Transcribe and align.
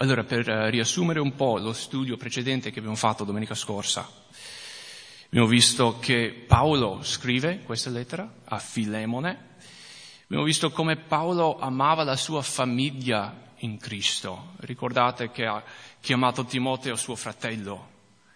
Allora, 0.00 0.22
per 0.22 0.48
eh, 0.48 0.70
riassumere 0.70 1.18
un 1.18 1.34
po' 1.34 1.58
lo 1.58 1.72
studio 1.72 2.16
precedente 2.16 2.70
che 2.70 2.78
abbiamo 2.78 2.96
fatto 2.96 3.24
domenica 3.24 3.56
scorsa, 3.56 4.08
abbiamo 5.26 5.48
visto 5.48 5.98
che 5.98 6.44
Paolo 6.46 7.02
scrive 7.02 7.62
questa 7.64 7.90
lettera 7.90 8.32
a 8.44 8.58
Filemone, 8.60 9.56
abbiamo 10.22 10.44
visto 10.44 10.70
come 10.70 10.94
Paolo 10.94 11.58
amava 11.58 12.04
la 12.04 12.14
sua 12.14 12.42
famiglia 12.42 13.54
in 13.56 13.76
Cristo. 13.78 14.52
Ricordate 14.58 15.32
che 15.32 15.46
ha 15.46 15.60
chiamato 15.98 16.44
Timoteo 16.44 16.94
suo 16.94 17.16
fratello, 17.16 17.88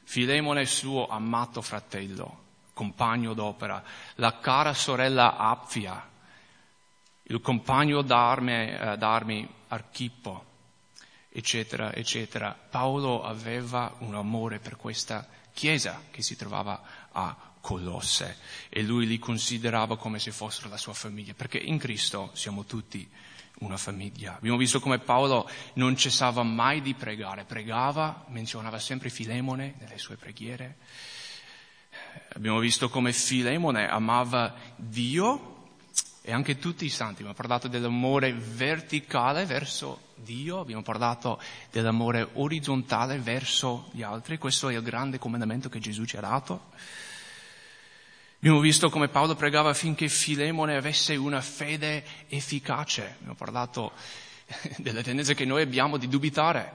Filemone 0.02 0.66
suo 0.66 1.06
amato 1.06 1.62
fratello, 1.62 2.38
compagno 2.72 3.34
d'opera, 3.34 3.84
la 4.16 4.40
cara 4.40 4.74
sorella 4.74 5.36
Apfia, 5.36 6.10
il 7.22 7.40
compagno 7.40 8.02
d'armi, 8.02 8.52
eh, 8.52 8.96
d'armi 8.96 9.48
Archippo 9.68 10.50
eccetera, 11.32 11.94
eccetera. 11.94 12.52
Paolo 12.52 13.24
aveva 13.24 13.94
un 14.00 14.14
amore 14.14 14.58
per 14.58 14.76
questa 14.76 15.26
chiesa 15.52 16.02
che 16.10 16.22
si 16.22 16.36
trovava 16.36 17.08
a 17.12 17.36
Colosse 17.60 18.38
e 18.68 18.82
lui 18.82 19.06
li 19.06 19.20
considerava 19.20 19.96
come 19.96 20.18
se 20.18 20.32
fossero 20.32 20.68
la 20.68 20.76
sua 20.76 20.94
famiglia, 20.94 21.32
perché 21.32 21.58
in 21.58 21.78
Cristo 21.78 22.30
siamo 22.34 22.64
tutti 22.64 23.08
una 23.60 23.76
famiglia. 23.76 24.34
Abbiamo 24.34 24.56
visto 24.56 24.80
come 24.80 24.98
Paolo 24.98 25.48
non 25.74 25.96
cessava 25.96 26.42
mai 26.42 26.82
di 26.82 26.94
pregare, 26.94 27.44
pregava, 27.44 28.24
menzionava 28.28 28.80
sempre 28.80 29.10
Filemone 29.10 29.74
nelle 29.78 29.98
sue 29.98 30.16
preghiere. 30.16 30.78
Abbiamo 32.34 32.58
visto 32.58 32.88
come 32.88 33.12
Filemone 33.12 33.88
amava 33.88 34.54
Dio 34.74 35.68
e 36.22 36.32
anche 36.32 36.58
tutti 36.58 36.84
i 36.84 36.90
santi. 36.90 37.16
Abbiamo 37.16 37.34
parlato 37.34 37.68
dell'amore 37.68 38.32
verticale 38.32 39.44
verso 39.44 40.10
Dio, 40.22 40.60
abbiamo 40.60 40.82
parlato 40.82 41.40
dell'amore 41.70 42.28
orizzontale 42.34 43.18
verso 43.18 43.88
gli 43.92 44.02
altri, 44.02 44.38
questo 44.38 44.68
è 44.68 44.74
il 44.74 44.82
grande 44.82 45.18
comandamento 45.18 45.68
che 45.68 45.80
Gesù 45.80 46.04
ci 46.04 46.16
ha 46.16 46.20
dato. 46.20 46.70
Abbiamo 48.38 48.60
visto 48.60 48.90
come 48.90 49.08
Paolo 49.08 49.34
pregava 49.34 49.70
affinché 49.70 50.08
Filemone 50.08 50.76
avesse 50.76 51.14
una 51.16 51.40
fede 51.40 52.04
efficace, 52.28 53.14
abbiamo 53.16 53.34
parlato 53.34 53.92
della 54.78 55.02
tendenza 55.02 55.34
che 55.34 55.44
noi 55.44 55.62
abbiamo 55.62 55.96
di 55.96 56.08
dubitare, 56.08 56.72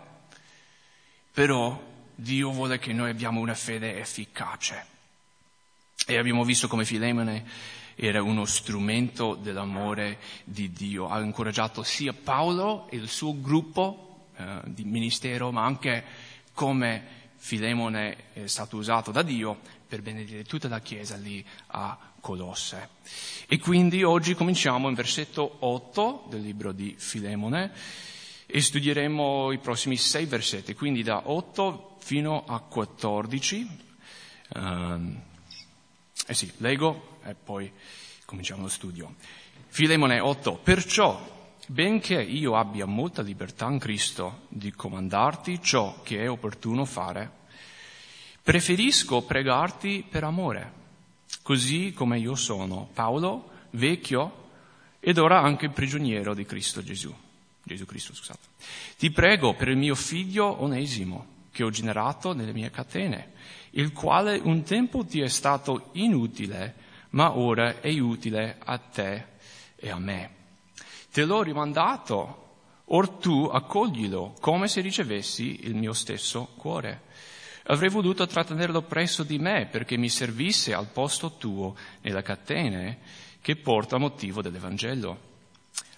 però 1.32 1.80
Dio 2.16 2.52
vuole 2.52 2.80
che 2.80 2.94
noi 2.94 3.10
abbiamo 3.10 3.40
una 3.40 3.54
fede 3.54 3.98
efficace. 3.98 4.96
E 6.06 6.18
abbiamo 6.18 6.44
visto 6.44 6.68
come 6.68 6.86
Filemone 6.86 7.46
era 8.00 8.22
uno 8.22 8.46
strumento 8.46 9.34
dell'amore 9.34 10.20
di 10.44 10.72
Dio. 10.72 11.10
Ha 11.10 11.20
incoraggiato 11.20 11.82
sia 11.82 12.14
Paolo 12.14 12.88
e 12.90 12.98
il 12.98 13.10
suo 13.10 13.42
gruppo 13.42 14.28
eh, 14.38 14.62
di 14.66 14.84
ministero, 14.84 15.52
ma 15.52 15.66
anche 15.66 16.04
come 16.54 17.16
Filemone 17.38 18.34
è 18.34 18.46
stato 18.46 18.78
usato 18.78 19.12
da 19.12 19.24
Dio 19.24 19.60
per 19.88 20.04
benedire 20.04 20.44
tutta 20.44 20.68
la 20.68 20.80
Chiesa 20.80 21.16
lì 21.16 21.44
a 21.68 21.98
Colosse. 22.20 22.90
E 23.48 23.58
quindi 23.58 24.04
oggi 24.04 24.36
cominciamo 24.36 24.90
in 24.90 24.94
versetto 24.94 25.58
8 25.60 26.28
del 26.30 26.42
libro 26.42 26.74
di 26.74 26.94
Filemone 26.98 27.72
e 28.46 28.62
studieremo 28.62 29.52
i 29.52 29.58
prossimi 29.58 29.98
sei 29.98 30.26
versetti, 30.26 30.76
quindi 30.76 31.02
da 31.02 31.30
8 31.30 31.98
fino 32.00 32.44
a 32.46 32.60
14. 32.60 33.86
Um, 34.54 34.62
ehm, 34.62 35.22
eh 36.28 36.34
sì, 36.34 36.52
leggo 36.58 37.20
e 37.24 37.34
poi 37.34 37.72
cominciamo 38.26 38.64
lo 38.64 38.68
studio. 38.68 39.16
Filemone 39.70 40.20
8. 40.20 40.56
Perciò, 40.56 41.56
benché 41.68 42.22
io 42.22 42.56
abbia 42.56 42.86
molta 42.86 43.22
libertà 43.22 43.70
in 43.70 43.80
Cristo 43.80 44.42
di 44.50 44.72
comandarti 44.72 45.62
ciò 45.62 46.02
che 46.04 46.22
è 46.22 46.30
opportuno 46.30 46.84
fare, 46.84 47.32
preferisco 48.44 49.22
pregarti 49.22 50.06
per 50.08 50.26
amore, 50.26 50.74
così 51.44 51.94
come 51.94 52.20
io 52.20 52.36
sono, 52.36 52.90
Paolo, 52.94 53.52
vecchio 53.72 54.46
ed 55.00 55.18
ora 55.18 55.42
anche 55.42 55.70
prigioniero 55.70 56.34
di 56.34 56.46
Cristo 56.46 56.84
Gesù. 56.84 57.16
Gesù 57.64 57.86
Cristo, 57.86 58.14
scusate. 58.14 58.48
Ti 58.98 59.12
prego 59.12 59.54
per 59.54 59.70
il 59.70 59.78
mio 59.78 59.96
figlio 59.96 60.62
Onesimo, 60.62 61.37
che 61.58 61.64
ho 61.64 61.72
generato 61.72 62.34
nelle 62.34 62.54
mie 62.54 62.70
catene, 62.70 63.32
il 63.72 63.92
quale 63.92 64.38
un 64.38 64.62
tempo 64.62 65.04
ti 65.04 65.22
è 65.22 65.28
stato 65.28 65.90
inutile, 65.94 66.76
ma 67.12 67.36
ora 67.36 67.82
è 67.82 68.00
utile 68.00 68.58
a 68.64 68.78
te 68.78 69.26
e 69.76 69.90
a 69.90 69.98
me. 69.98 70.30
Te 71.12 71.26
l'ho 71.26 71.42
rimandato, 71.42 72.60
or 72.86 73.10
tu 73.10 73.50
accoglilo 73.52 74.36
come 74.40 74.68
se 74.68 74.82
ricevessi 74.82 75.66
il 75.66 75.74
mio 75.74 75.94
stesso 75.94 76.50
cuore. 76.58 77.06
Avrei 77.64 77.90
voluto 77.90 78.28
trattenerlo 78.28 78.84
presso 78.84 79.24
di 79.24 79.40
me 79.40 79.66
perché 79.66 79.98
mi 79.98 80.10
servisse 80.10 80.76
al 80.76 80.90
posto 80.90 81.38
tuo 81.38 81.76
nelle 82.02 82.22
catene 82.22 83.00
che 83.42 83.56
porta 83.56 83.98
motivo 83.98 84.44
dell'Evangelo. 84.44 85.26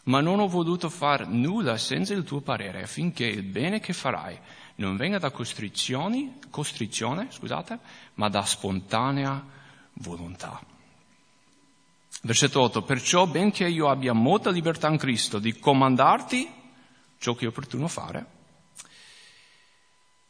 Ma 0.03 0.21
non 0.21 0.39
ho 0.39 0.47
voluto 0.47 0.89
far 0.89 1.27
nulla 1.27 1.75
senza 1.75 2.13
il 2.13 2.23
tuo 2.23 2.39
parere 2.39 2.83
affinché 2.83 3.25
il 3.25 3.43
bene 3.43 3.81
che 3.81 3.91
farai 3.91 4.39
non 4.79 4.95
venga 4.95 5.19
da 5.19 5.31
costrizione, 5.31 7.27
scusate, 7.29 7.79
ma 8.15 8.29
da 8.29 8.43
spontanea 8.43 9.45
volontà. 9.93 10.61
Versetto 12.21 12.61
8, 12.61 12.81
perciò 12.83 13.27
benché 13.27 13.67
io 13.67 13.89
abbia 13.89 14.13
molta 14.13 14.49
libertà 14.49 14.89
in 14.89 14.97
Cristo 14.97 15.39
di 15.39 15.57
comandarti 15.57 16.51
ciò 17.17 17.35
che 17.35 17.45
è 17.45 17.47
opportuno 17.47 17.87
fare, 17.87 18.25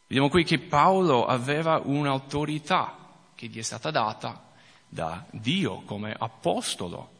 vediamo 0.07 0.29
qui 0.29 0.43
che 0.43 0.59
Paolo 0.59 1.25
aveva 1.25 1.81
un'autorità 1.83 2.95
che 3.35 3.47
gli 3.47 3.59
è 3.59 3.63
stata 3.63 3.91
data 3.91 4.51
da 4.87 5.23
Dio 5.31 5.81
come 5.81 6.15
apostolo 6.17 7.17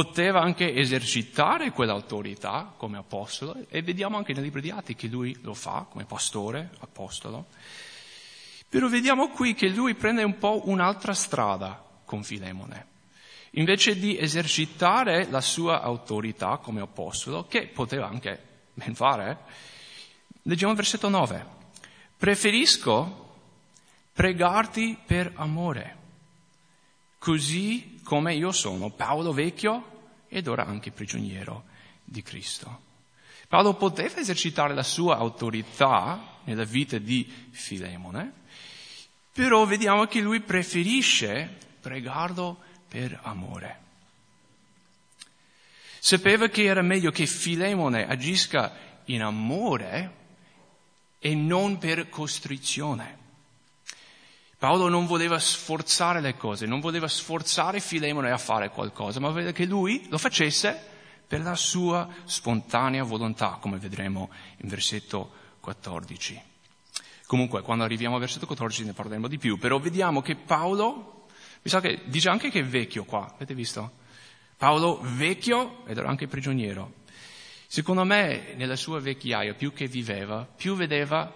poteva 0.00 0.40
anche 0.40 0.74
esercitare 0.74 1.72
quell'autorità 1.72 2.72
come 2.74 2.96
apostolo 2.96 3.66
e 3.68 3.82
vediamo 3.82 4.16
anche 4.16 4.32
nel 4.32 4.42
libro 4.42 4.62
di 4.62 4.70
Atti 4.70 4.94
che 4.94 5.08
lui 5.08 5.36
lo 5.42 5.52
fa 5.52 5.86
come 5.90 6.06
pastore, 6.06 6.70
apostolo. 6.78 7.48
Però 8.66 8.88
vediamo 8.88 9.28
qui 9.28 9.52
che 9.52 9.68
lui 9.68 9.94
prende 9.94 10.22
un 10.22 10.38
po' 10.38 10.62
un'altra 10.70 11.12
strada 11.12 11.84
con 12.06 12.22
Filemone. 12.22 12.86
Invece 13.52 13.98
di 13.98 14.18
esercitare 14.18 15.28
la 15.28 15.42
sua 15.42 15.82
autorità 15.82 16.56
come 16.56 16.80
apostolo, 16.80 17.46
che 17.46 17.66
poteva 17.66 18.08
anche 18.08 18.42
ben 18.72 18.94
fare, 18.94 19.36
leggiamo 20.44 20.70
il 20.70 20.78
versetto 20.78 21.10
9. 21.10 21.44
Preferisco 22.16 23.34
pregarti 24.14 24.96
per 25.04 25.30
amore 25.34 25.98
così 27.18 28.00
come 28.02 28.34
io 28.34 28.50
sono, 28.50 28.88
Paolo 28.88 29.34
vecchio 29.34 29.89
ed 30.30 30.46
ora 30.46 30.64
anche 30.64 30.92
prigioniero 30.92 31.64
di 32.02 32.22
Cristo. 32.22 32.88
Paolo 33.48 33.74
poteva 33.74 34.20
esercitare 34.20 34.74
la 34.74 34.84
sua 34.84 35.16
autorità 35.16 36.38
nella 36.44 36.64
vita 36.64 36.98
di 36.98 37.28
Filemone, 37.50 38.32
però 39.32 39.66
vediamo 39.66 40.06
che 40.06 40.20
lui 40.20 40.40
preferisce 40.40 41.58
pregarlo 41.80 42.58
per 42.88 43.18
amore. 43.22 43.78
Sapeva 45.98 46.48
che 46.48 46.64
era 46.64 46.80
meglio 46.80 47.10
che 47.10 47.26
Filemone 47.26 48.06
agisca 48.06 48.72
in 49.06 49.22
amore 49.22 50.14
e 51.18 51.34
non 51.34 51.78
per 51.78 52.08
costrizione. 52.08 53.18
Paolo 54.60 54.90
non 54.90 55.06
voleva 55.06 55.38
sforzare 55.38 56.20
le 56.20 56.36
cose, 56.36 56.66
non 56.66 56.80
voleva 56.80 57.08
sforzare 57.08 57.80
Filemone 57.80 58.30
a 58.30 58.36
fare 58.36 58.68
qualcosa, 58.68 59.18
ma 59.18 59.30
voleva 59.30 59.52
che 59.52 59.64
lui 59.64 60.06
lo 60.10 60.18
facesse 60.18 60.78
per 61.26 61.40
la 61.40 61.54
sua 61.54 62.06
spontanea 62.24 63.02
volontà, 63.02 63.56
come 63.58 63.78
vedremo 63.78 64.28
in 64.58 64.68
versetto 64.68 65.32
14. 65.60 66.38
Comunque, 67.24 67.62
quando 67.62 67.84
arriviamo 67.84 68.16
al 68.16 68.20
versetto 68.20 68.44
14 68.44 68.84
ne 68.84 68.92
parleremo 68.92 69.28
di 69.28 69.38
più, 69.38 69.56
però 69.56 69.78
vediamo 69.78 70.20
che 70.20 70.36
Paolo, 70.36 71.28
mi 71.62 71.70
sa 71.70 71.80
che 71.80 72.02
dice 72.04 72.28
anche 72.28 72.50
che 72.50 72.60
è 72.60 72.64
vecchio 72.64 73.04
qua, 73.04 73.32
avete 73.34 73.54
visto? 73.54 73.90
Paolo 74.58 75.00
vecchio 75.02 75.86
ed 75.86 75.96
era 75.96 76.10
anche 76.10 76.26
prigioniero. 76.26 76.96
Secondo 77.66 78.04
me, 78.04 78.52
nella 78.56 78.76
sua 78.76 79.00
vecchiaia, 79.00 79.54
più 79.54 79.72
che 79.72 79.86
viveva, 79.86 80.44
più 80.44 80.74
vedeva 80.74 81.32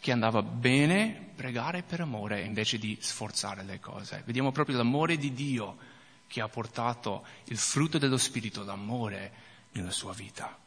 che 0.00 0.12
andava 0.12 0.42
bene 0.42 1.30
pregare 1.34 1.82
per 1.82 2.00
amore 2.00 2.42
invece 2.42 2.78
di 2.78 2.96
sforzare 3.00 3.62
le 3.62 3.80
cose. 3.80 4.22
Vediamo 4.24 4.52
proprio 4.52 4.76
l'amore 4.76 5.16
di 5.16 5.32
Dio 5.32 5.76
che 6.26 6.40
ha 6.40 6.48
portato 6.48 7.24
il 7.44 7.58
frutto 7.58 7.98
dello 7.98 8.16
Spirito, 8.16 8.64
l'amore, 8.64 9.32
nella 9.72 9.90
sua 9.90 10.12
vita. 10.12 10.58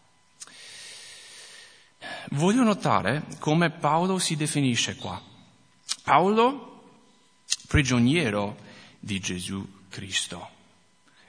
Voglio 2.32 2.64
notare 2.64 3.26
come 3.40 3.72
Paolo 3.72 4.20
si 4.20 4.36
definisce 4.36 4.96
qua. 4.96 5.22
Paolo, 6.04 6.84
prigioniero 7.68 8.58
di 9.00 9.20
Gesù 9.20 9.68
Cristo. 9.90 10.58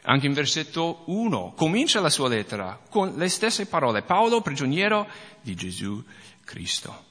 Anche 0.03 0.26
in 0.26 0.32
versetto 0.32 1.03
1 1.06 1.53
comincia 1.56 2.00
la 2.00 2.08
sua 2.08 2.29
lettera 2.29 2.81
con 2.88 3.14
le 3.17 3.29
stesse 3.29 3.67
parole. 3.67 4.03
Paolo, 4.03 4.41
prigioniero 4.41 5.08
di 5.41 5.55
Gesù 5.55 6.03
Cristo. 6.44 7.08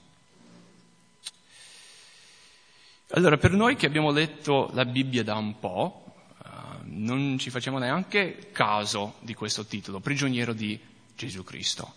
Allora, 3.13 3.38
per 3.38 3.53
noi 3.53 3.75
che 3.75 3.88
abbiamo 3.88 4.11
letto 4.11 4.69
la 4.73 4.85
Bibbia 4.85 5.23
da 5.23 5.33
un 5.35 5.59
po', 5.59 6.13
uh, 6.44 6.50
non 6.83 7.39
ci 7.39 7.50
facciamo 7.50 7.79
neanche 7.79 8.50
caso 8.51 9.15
di 9.21 9.33
questo 9.33 9.65
titolo, 9.65 10.00
prigioniero 10.00 10.53
di 10.53 10.79
Gesù 11.15 11.44
Cristo. 11.44 11.95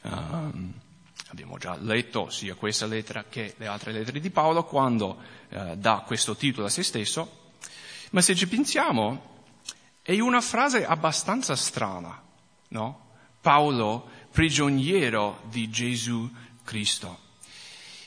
Uh, 0.00 0.72
abbiamo 1.28 1.58
già 1.58 1.76
letto 1.76 2.30
sia 2.30 2.54
questa 2.54 2.86
lettera 2.86 3.26
che 3.28 3.52
le 3.58 3.66
altre 3.66 3.92
lettere 3.92 4.20
di 4.20 4.30
Paolo 4.30 4.64
quando 4.64 5.18
uh, 5.50 5.76
dà 5.76 6.02
questo 6.06 6.34
titolo 6.34 6.66
a 6.66 6.70
se 6.70 6.82
stesso, 6.82 7.50
ma 8.12 8.22
se 8.22 8.34
ci 8.34 8.48
pensiamo 8.48 9.42
è 10.00 10.18
una 10.18 10.40
frase 10.40 10.86
abbastanza 10.86 11.56
strana, 11.56 12.22
no? 12.68 13.08
Paolo, 13.38 14.08
prigioniero 14.30 15.42
di 15.50 15.68
Gesù 15.68 16.26
Cristo. 16.64 17.18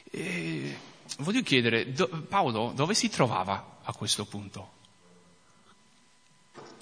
E 0.10 0.96
voglio 1.18 1.42
chiedere, 1.42 1.92
do, 1.92 2.08
Paolo 2.28 2.72
dove 2.76 2.94
si 2.94 3.10
trovava 3.10 3.80
a 3.84 3.94
questo 3.94 4.26
punto? 4.26 4.76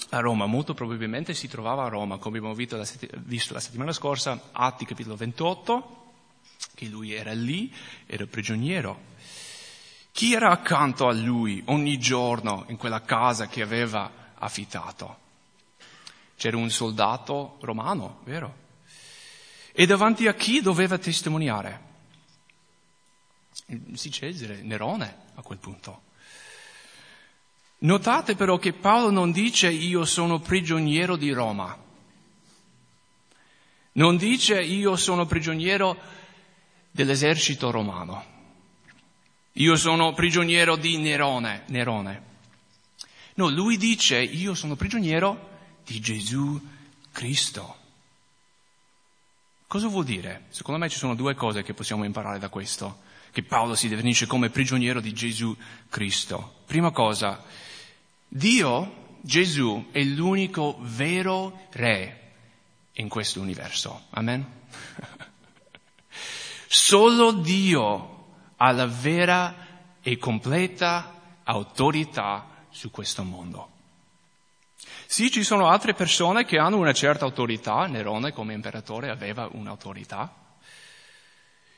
A 0.10 0.20
Roma, 0.20 0.46
molto 0.46 0.74
probabilmente 0.74 1.34
si 1.34 1.48
trovava 1.48 1.86
a 1.86 1.90
Roma, 1.90 2.18
come 2.18 2.38
abbiamo 2.38 2.56
visto 2.56 2.78
la, 2.78 2.88
visto 3.18 3.54
la 3.54 3.60
settimana 3.60 3.92
scorsa, 3.92 4.50
Atti 4.52 4.86
capitolo 4.86 5.16
28, 5.16 6.04
che 6.76 6.86
lui 6.86 7.14
era 7.14 7.34
lì, 7.34 7.74
era 8.06 8.26
prigioniero. 8.26 9.14
Chi 10.12 10.34
era 10.34 10.52
accanto 10.52 11.08
a 11.08 11.14
lui 11.14 11.62
ogni 11.66 11.98
giorno 11.98 12.66
in 12.70 12.78
quella 12.78 13.02
casa 13.02 13.48
che 13.48 13.62
aveva 13.62 14.32
affittato? 14.36 15.24
C'era 16.38 16.58
un 16.58 16.70
soldato 16.70 17.58
romano, 17.62 18.22
vero? 18.24 18.64
E 19.72 19.86
davanti 19.86 20.28
a 20.28 20.34
chi 20.34 20.62
doveva 20.62 20.98
testimoniare? 20.98 21.95
Si 23.94 24.12
Cesare, 24.12 24.62
Nerone 24.62 25.16
a 25.36 25.42
quel 25.42 25.58
punto. 25.58 26.04
Notate 27.80 28.36
però 28.36 28.58
che 28.58 28.74
Paolo 28.74 29.12
non 29.12 29.32
dice 29.32 29.70
io 29.70 30.06
sono 30.06 30.40
prigioniero 30.40 31.16
di 31.16 31.32
Roma, 31.32 31.78
non 33.94 34.18
dice 34.18 34.62
io 34.62 34.96
sono 34.96 35.26
prigioniero 35.26 35.98
dell'esercito 36.92 37.72
romano, 37.72 38.34
io 39.54 39.76
sono 39.76 40.14
prigioniero 40.14 40.76
di 40.76 40.98
Nerone, 40.98 41.64
Nerone. 41.68 42.34
No, 43.36 43.50
lui 43.50 43.78
dice 43.78 44.22
io 44.22 44.54
sono 44.56 44.76
prigioniero 44.76 45.50
di 45.84 46.00
Gesù 46.00 46.60
Cristo. 47.12 47.84
Cosa 49.68 49.88
vuol 49.88 50.06
dire? 50.06 50.46
Secondo 50.50 50.80
me 50.80 50.90
ci 50.90 50.98
sono 50.98 51.16
due 51.16 51.36
cose 51.36 51.62
che 51.64 51.74
possiamo 51.74 52.06
imparare 52.06 52.40
da 52.40 52.50
questo 52.50 53.05
che 53.36 53.44
Paolo 53.44 53.76
si 53.76 53.90
definisce 53.90 54.28
come 54.28 54.50
prigioniero 54.50 55.02
di 55.02 55.12
Gesù 55.12 55.54
Cristo. 55.90 56.60
Prima 56.66 56.92
cosa, 56.92 57.44
Dio, 58.30 59.18
Gesù, 59.20 59.88
è 59.92 60.02
l'unico 60.04 60.78
vero 60.80 61.68
re 61.72 62.32
in 62.94 63.10
questo 63.10 63.42
universo. 63.42 64.06
Amen? 64.12 64.62
Solo 66.66 67.34
Dio 67.34 68.28
ha 68.56 68.72
la 68.72 68.88
vera 68.88 69.54
e 70.02 70.18
completa 70.18 71.42
autorità 71.44 72.68
su 72.70 72.90
questo 72.90 73.24
mondo. 73.24 73.70
Sì, 75.08 75.30
ci 75.30 75.44
sono 75.44 75.68
altre 75.68 75.94
persone 75.94 76.46
che 76.46 76.58
hanno 76.58 76.78
una 76.78 76.94
certa 76.94 77.26
autorità, 77.26 77.86
Nerone 77.86 78.32
come 78.32 78.54
imperatore 78.54 79.10
aveva 79.10 79.50
un'autorità, 79.52 80.45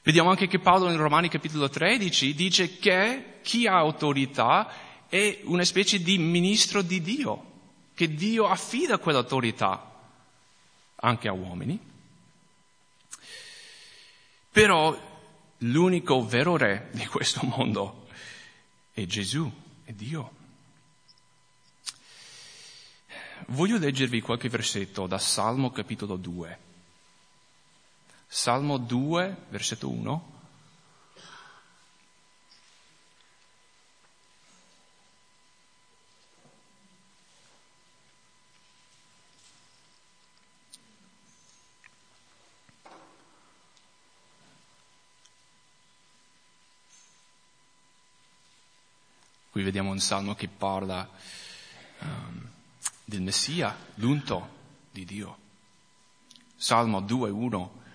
Vediamo 0.08 0.30
anche 0.30 0.48
che 0.48 0.60
Paolo 0.60 0.90
in 0.90 0.96
Romani 0.96 1.28
capitolo 1.28 1.68
13 1.68 2.34
dice 2.34 2.78
che 2.78 3.40
chi 3.42 3.68
ha 3.68 3.76
autorità 3.76 5.06
è 5.10 5.42
una 5.44 5.66
specie 5.66 6.02
di 6.02 6.18
ministro 6.18 6.82
di 6.82 7.02
Dio, 7.02 7.44
che 7.94 8.14
Dio 8.14 8.48
affida 8.48 9.00
quell'autorità 9.00 10.00
anche 10.96 11.28
a 11.28 11.34
uomini. 11.34 11.78
Però 14.50 14.98
l'unico 15.58 16.26
vero 16.26 16.56
re 16.56 16.88
di 16.94 17.06
questo 17.08 17.42
mondo 17.44 18.08
è 18.94 19.04
Gesù, 19.04 19.52
è 19.84 19.92
Dio. 19.92 20.32
Voglio 23.48 23.78
leggervi 23.78 24.22
qualche 24.22 24.48
versetto 24.48 25.06
da 25.06 25.18
Salmo 25.18 25.70
capitolo 25.70 26.16
2. 26.16 26.60
Salmo 28.38 28.78
2, 28.78 29.36
versetto 29.50 29.90
1. 29.90 30.36
Qui 49.50 49.64
vediamo 49.64 49.90
un 49.90 50.00
salmo 50.00 50.36
che 50.36 50.48
parla 50.48 51.10
um, 52.02 52.50
del 53.04 53.24
Messia, 53.24 53.76
l'unto 53.96 54.50
di 54.92 55.06
Dio. 55.06 55.38
Salmo 56.56 57.02
2, 57.02 57.32
1. 57.32 57.86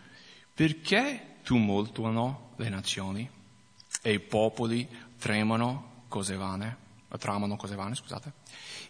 Perché 0.54 1.36
tumultuano 1.42 2.50
le 2.56 2.68
nazioni 2.68 3.28
e 4.02 4.12
i 4.12 4.20
popoli 4.20 4.86
tremano 5.18 6.04
cose 6.08 6.36
vane, 6.36 6.76
tramano 7.18 7.56
cose 7.56 7.74
vane, 7.74 7.94
scusate? 7.94 8.32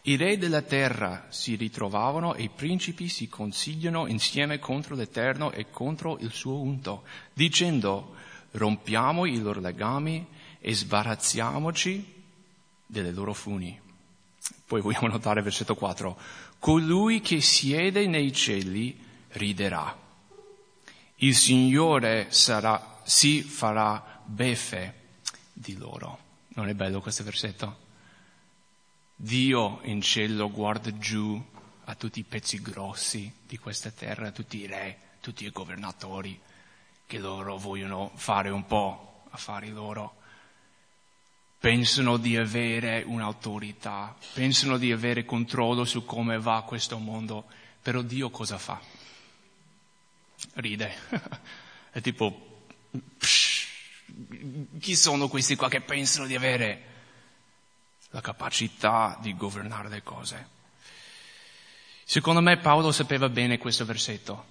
I 0.02 0.16
re 0.16 0.38
della 0.38 0.62
terra 0.62 1.26
si 1.28 1.54
ritrovavano 1.54 2.34
e 2.34 2.44
i 2.44 2.48
principi 2.48 3.08
si 3.08 3.28
consigliano 3.28 4.08
insieme 4.08 4.58
contro 4.58 4.96
l'Eterno 4.96 5.52
e 5.52 5.70
contro 5.70 6.18
il 6.18 6.32
suo 6.32 6.60
unto, 6.60 7.04
dicendo 7.32 8.14
rompiamo 8.52 9.24
i 9.24 9.38
loro 9.38 9.60
legami 9.60 10.26
e 10.58 10.74
sbarazziamoci 10.74 12.22
delle 12.84 13.12
loro 13.12 13.32
funi. 13.32 13.78
Poi 14.66 14.80
vogliamo 14.80 15.06
notare 15.06 15.42
versetto 15.42 15.76
4. 15.76 16.18
Colui 16.58 17.20
che 17.20 17.40
siede 17.40 18.06
nei 18.06 18.32
cieli 18.32 18.98
riderà 19.28 20.01
il 21.22 21.36
Signore 21.36 22.26
sarà, 22.30 23.00
si 23.04 23.42
farà 23.42 24.20
beffe 24.24 25.00
di 25.52 25.76
loro. 25.76 26.18
Non 26.54 26.68
è 26.68 26.74
bello 26.74 27.00
questo 27.00 27.22
versetto? 27.22 27.78
Dio 29.14 29.78
in 29.84 30.00
cielo 30.00 30.50
guarda 30.50 30.96
giù 30.98 31.40
a 31.84 31.94
tutti 31.94 32.18
i 32.18 32.24
pezzi 32.24 32.60
grossi 32.60 33.32
di 33.46 33.56
questa 33.56 33.90
terra, 33.90 34.28
a 34.28 34.32
tutti 34.32 34.58
i 34.58 34.66
re, 34.66 34.98
tutti 35.20 35.44
i 35.44 35.50
governatori 35.50 36.38
che 37.06 37.18
loro 37.18 37.56
vogliono 37.56 38.10
fare 38.16 38.50
un 38.50 38.66
po' 38.66 39.24
affari 39.30 39.70
loro. 39.70 40.16
Pensano 41.56 42.16
di 42.16 42.36
avere 42.36 43.04
un'autorità, 43.06 44.16
pensano 44.32 44.76
di 44.76 44.90
avere 44.90 45.24
controllo 45.24 45.84
su 45.84 46.04
come 46.04 46.40
va 46.40 46.64
questo 46.66 46.98
mondo, 46.98 47.44
però 47.80 48.02
Dio 48.02 48.28
cosa 48.30 48.58
fa? 48.58 49.01
Ride. 50.54 50.94
È 51.90 52.00
tipo, 52.00 52.64
psh, 53.18 53.66
chi 54.80 54.94
sono 54.96 55.28
questi 55.28 55.56
qua 55.56 55.68
che 55.68 55.80
pensano 55.80 56.26
di 56.26 56.34
avere 56.34 56.90
la 58.10 58.20
capacità 58.20 59.18
di 59.20 59.36
governare 59.36 59.88
le 59.88 60.02
cose? 60.02 60.48
Secondo 62.04 62.40
me 62.40 62.58
Paolo 62.58 62.92
sapeva 62.92 63.28
bene 63.28 63.58
questo 63.58 63.84
versetto. 63.84 64.50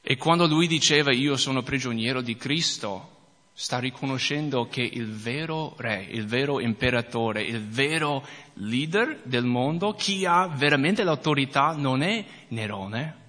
E 0.00 0.16
quando 0.16 0.46
lui 0.46 0.66
diceva 0.66 1.12
io 1.12 1.36
sono 1.36 1.62
prigioniero 1.62 2.20
di 2.20 2.36
Cristo, 2.36 3.16
sta 3.52 3.78
riconoscendo 3.78 4.68
che 4.68 4.82
il 4.82 5.12
vero 5.12 5.74
re, 5.76 6.06
il 6.08 6.26
vero 6.26 6.60
imperatore, 6.60 7.42
il 7.42 7.66
vero 7.66 8.26
leader 8.54 9.20
del 9.24 9.44
mondo, 9.44 9.94
chi 9.94 10.24
ha 10.24 10.46
veramente 10.46 11.02
l'autorità 11.02 11.72
non 11.72 12.02
è 12.02 12.24
Nerone, 12.48 13.27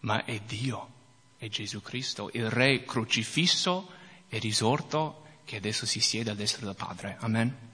ma 0.00 0.24
è 0.24 0.38
Dio, 0.40 0.88
è 1.36 1.48
Gesù 1.48 1.80
Cristo, 1.82 2.30
il 2.32 2.50
Re 2.50 2.84
crocifisso 2.84 3.90
e 4.28 4.38
risorto 4.38 5.24
che 5.44 5.56
adesso 5.56 5.86
si 5.86 6.00
siede 6.00 6.30
a 6.30 6.34
destra 6.34 6.64
del 6.64 6.76
Padre. 6.76 7.16
Amen. 7.20 7.68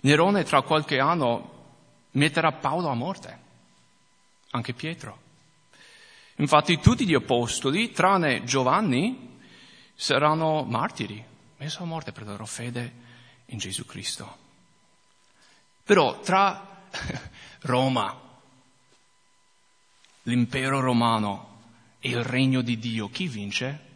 Nerone 0.00 0.44
tra 0.44 0.60
qualche 0.60 0.98
anno 0.98 1.52
metterà 2.12 2.52
Paolo 2.52 2.88
a 2.88 2.94
morte, 2.94 3.38
anche 4.50 4.74
Pietro. 4.74 5.22
Infatti 6.36 6.78
tutti 6.78 7.06
gli 7.06 7.14
apostoli, 7.14 7.90
tranne 7.92 8.44
Giovanni, 8.44 9.38
saranno 9.94 10.64
martiri, 10.64 11.24
messo 11.56 11.82
a 11.82 11.86
morte 11.86 12.12
per 12.12 12.24
la 12.24 12.32
loro 12.32 12.44
fede 12.44 12.92
in 13.46 13.58
Gesù 13.58 13.86
Cristo. 13.86 14.36
Però 15.84 16.20
tra 16.20 16.73
Roma, 17.62 18.20
l'impero 20.22 20.80
romano 20.80 21.52
e 21.98 22.10
il 22.10 22.22
regno 22.22 22.62
di 22.62 22.78
Dio, 22.78 23.08
chi 23.08 23.28
vince? 23.28 23.92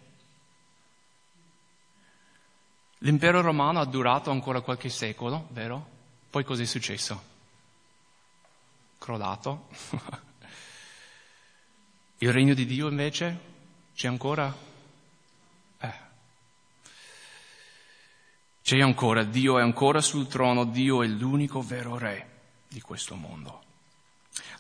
L'impero 2.99 3.41
romano 3.41 3.81
ha 3.81 3.85
durato 3.85 4.31
ancora 4.31 4.61
qualche 4.61 4.89
secolo, 4.89 5.49
vero? 5.51 5.97
Poi 6.31 6.45
cos'è 6.45 6.65
successo? 6.65 7.23
Crollato. 8.99 9.69
Il 12.21 12.33
regno 12.33 12.55
di 12.55 12.67
Dio 12.67 12.89
invece 12.89 13.39
c'è 13.95 14.09
ancora? 14.09 14.53
Eh. 15.79 15.93
C'è 18.61 18.81
ancora, 18.81 19.23
Dio 19.23 19.61
è 19.61 19.63
ancora 19.63 20.01
sul 20.01 20.27
trono, 20.27 20.65
Dio 20.65 21.05
è 21.05 21.07
l'unico 21.07 21.63
vero 21.63 21.97
re 21.97 22.38
di 22.69 22.81
questo 22.81 23.15
mondo. 23.15 23.65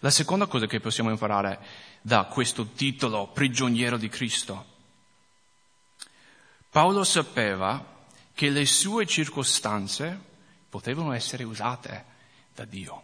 La 0.00 0.10
seconda 0.10 0.46
cosa 0.46 0.66
che 0.66 0.80
possiamo 0.80 1.10
imparare 1.10 1.58
da 2.00 2.24
questo 2.24 2.68
titolo, 2.68 3.28
prigioniero 3.28 3.96
di 3.96 4.08
Cristo. 4.08 4.76
Paolo 6.70 7.04
sapeva 7.04 8.06
che 8.34 8.50
le 8.50 8.66
sue 8.66 9.06
circostanze 9.06 10.18
potevano 10.68 11.12
essere 11.12 11.44
usate 11.44 12.04
da 12.54 12.64
Dio. 12.64 13.02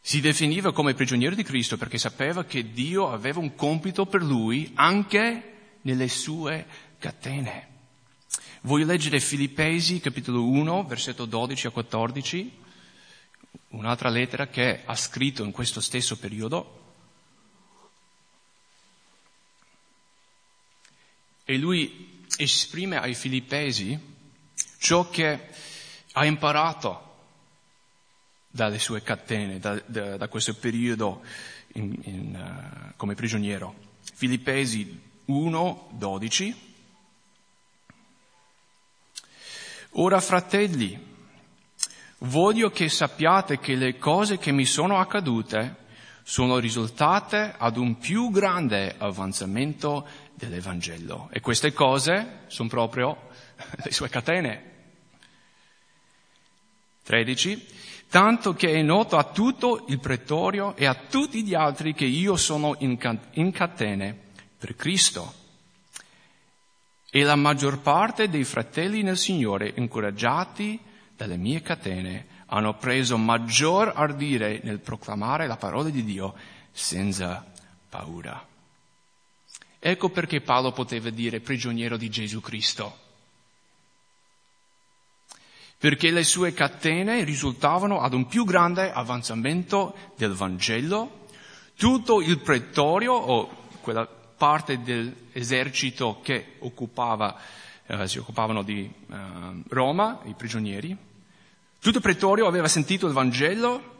Si 0.00 0.20
definiva 0.20 0.72
come 0.72 0.94
prigioniero 0.94 1.34
di 1.34 1.42
Cristo 1.42 1.76
perché 1.76 1.98
sapeva 1.98 2.44
che 2.44 2.72
Dio 2.72 3.10
aveva 3.10 3.40
un 3.40 3.54
compito 3.54 4.06
per 4.06 4.22
lui 4.22 4.70
anche 4.74 5.78
nelle 5.82 6.08
sue 6.08 6.66
catene. 6.98 7.73
Voglio 8.66 8.86
leggere 8.86 9.20
Filippesi 9.20 10.00
capitolo 10.00 10.42
1, 10.46 10.84
versetto 10.84 11.26
12 11.26 11.66
a 11.66 11.70
14, 11.70 12.58
un'altra 13.68 14.08
lettera 14.08 14.46
che 14.46 14.80
ha 14.86 14.96
scritto 14.96 15.44
in 15.44 15.50
questo 15.50 15.82
stesso 15.82 16.16
periodo. 16.16 16.80
E 21.44 21.58
lui 21.58 22.24
esprime 22.38 22.96
ai 22.96 23.14
filippesi 23.14 24.00
ciò 24.78 25.10
che 25.10 25.48
ha 26.12 26.24
imparato 26.24 27.16
dalle 28.48 28.78
sue 28.78 29.02
catene, 29.02 29.58
da, 29.58 29.78
da, 29.84 30.16
da 30.16 30.28
questo 30.28 30.54
periodo 30.54 31.22
in, 31.74 31.98
in, 32.04 32.88
uh, 32.88 32.94
come 32.96 33.14
prigioniero. 33.14 33.74
Filippesi 34.14 35.02
1, 35.26 35.88
12. 35.92 36.72
Ora 39.96 40.20
fratelli, 40.20 40.98
voglio 42.18 42.70
che 42.70 42.88
sappiate 42.88 43.60
che 43.60 43.76
le 43.76 43.96
cose 43.96 44.38
che 44.38 44.50
mi 44.50 44.64
sono 44.64 44.98
accadute 44.98 45.82
sono 46.24 46.58
risultate 46.58 47.54
ad 47.56 47.76
un 47.76 47.98
più 47.98 48.30
grande 48.30 48.96
avanzamento 48.98 50.04
dell'Evangelo. 50.34 51.28
E 51.30 51.40
queste 51.40 51.72
cose 51.72 52.40
sono 52.48 52.68
proprio 52.68 53.28
le 53.84 53.92
sue 53.92 54.08
catene. 54.08 54.72
13. 57.04 57.66
Tanto 58.08 58.54
che 58.54 58.72
è 58.72 58.82
noto 58.82 59.16
a 59.16 59.30
tutto 59.30 59.84
il 59.88 60.00
pretorio 60.00 60.74
e 60.74 60.86
a 60.86 60.94
tutti 60.94 61.44
gli 61.44 61.54
altri 61.54 61.94
che 61.94 62.06
io 62.06 62.34
sono 62.36 62.74
in, 62.78 62.96
catene 63.52 64.18
per 64.58 64.74
Cristo. 64.74 65.42
E 67.16 67.22
la 67.22 67.36
maggior 67.36 67.78
parte 67.78 68.28
dei 68.28 68.42
fratelli 68.42 69.02
nel 69.02 69.16
Signore, 69.16 69.72
incoraggiati 69.76 70.80
dalle 71.16 71.36
mie 71.36 71.62
catene, 71.62 72.26
hanno 72.46 72.74
preso 72.74 73.16
maggior 73.16 73.92
ardire 73.94 74.58
nel 74.64 74.80
proclamare 74.80 75.46
la 75.46 75.56
parola 75.56 75.90
di 75.90 76.02
Dio 76.02 76.34
senza 76.72 77.46
paura. 77.88 78.44
Ecco 79.78 80.08
perché 80.08 80.40
Paolo 80.40 80.72
poteva 80.72 81.08
dire 81.10 81.38
prigioniero 81.38 81.96
di 81.96 82.10
Gesù 82.10 82.40
Cristo. 82.40 82.98
Perché 85.78 86.10
le 86.10 86.24
sue 86.24 86.52
catene 86.52 87.22
risultavano 87.22 88.00
ad 88.00 88.12
un 88.12 88.26
più 88.26 88.44
grande 88.44 88.92
avanzamento 88.92 89.94
del 90.16 90.32
Vangelo, 90.32 91.28
tutto 91.76 92.20
il 92.20 92.40
pretorio 92.40 93.12
o 93.12 93.68
quella 93.82 94.04
parte 94.36 94.82
dell'esercito 94.82 96.20
che 96.22 96.56
occupava, 96.60 97.36
eh, 97.86 98.08
si 98.08 98.18
occupavano 98.18 98.62
di 98.62 98.84
eh, 98.84 99.16
Roma, 99.68 100.20
i 100.24 100.34
prigionieri, 100.34 100.96
tutto 101.78 101.96
il 101.98 102.02
pretorio 102.02 102.46
aveva 102.46 102.68
sentito 102.68 103.06
il 103.06 103.12
Vangelo 103.12 103.92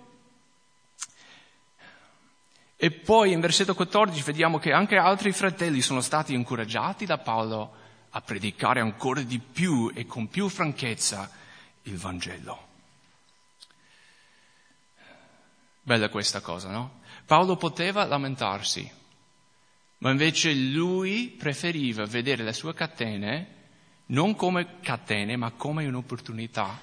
e 2.76 2.90
poi 2.90 3.32
in 3.32 3.40
versetto 3.40 3.74
14 3.74 4.22
vediamo 4.22 4.58
che 4.58 4.72
anche 4.72 4.96
altri 4.96 5.32
fratelli 5.32 5.80
sono 5.80 6.00
stati 6.00 6.34
incoraggiati 6.34 7.06
da 7.06 7.18
Paolo 7.18 7.72
a 8.10 8.20
predicare 8.20 8.80
ancora 8.80 9.20
di 9.22 9.38
più 9.38 9.90
e 9.94 10.06
con 10.06 10.28
più 10.28 10.48
franchezza 10.48 11.30
il 11.82 11.96
Vangelo. 11.96 12.68
Bella 15.82 16.08
questa 16.08 16.40
cosa, 16.40 16.70
no? 16.70 17.00
Paolo 17.26 17.56
poteva 17.56 18.04
lamentarsi, 18.04 18.90
ma 19.98 20.10
invece 20.10 20.52
lui 20.54 21.28
preferiva 21.28 22.04
vedere 22.04 22.42
le 22.42 22.52
sue 22.52 22.74
catene 22.74 23.54
non 24.06 24.34
come 24.34 24.80
catene, 24.80 25.36
ma 25.36 25.52
come 25.52 25.86
un'opportunità 25.86 26.78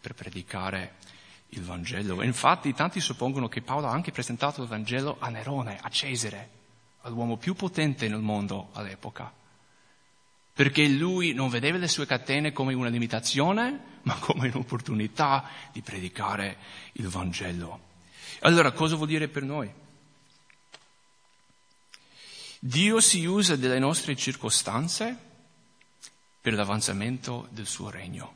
per 0.00 0.14
predicare 0.14 0.96
il 1.50 1.62
Vangelo. 1.62 2.22
Infatti 2.22 2.74
tanti 2.74 3.00
suppongono 3.00 3.48
che 3.48 3.62
Paolo 3.62 3.86
ha 3.86 3.92
anche 3.92 4.12
presentato 4.12 4.62
il 4.62 4.68
Vangelo 4.68 5.16
a 5.18 5.28
Nerone, 5.28 5.78
a 5.80 5.88
Cesare, 5.88 6.50
all'uomo 7.02 7.36
più 7.36 7.54
potente 7.54 8.08
nel 8.08 8.20
mondo 8.20 8.68
all'epoca. 8.72 9.32
Perché 10.52 10.88
lui 10.88 11.32
non 11.32 11.48
vedeva 11.48 11.78
le 11.78 11.88
sue 11.88 12.06
catene 12.06 12.52
come 12.52 12.74
una 12.74 12.88
limitazione, 12.88 13.98
ma 14.02 14.14
come 14.14 14.48
un'opportunità 14.48 15.48
di 15.72 15.82
predicare 15.82 16.56
il 16.92 17.08
Vangelo. 17.08 17.80
Allora, 18.40 18.72
cosa 18.72 18.96
vuol 18.96 19.08
dire 19.08 19.28
per 19.28 19.42
noi? 19.42 19.70
Dio 22.60 23.00
si 23.00 23.24
usa 23.24 23.56
delle 23.56 23.78
nostre 23.78 24.16
circostanze 24.16 25.16
per 26.40 26.54
l'avanzamento 26.54 27.48
del 27.50 27.66
suo 27.66 27.90
regno, 27.90 28.34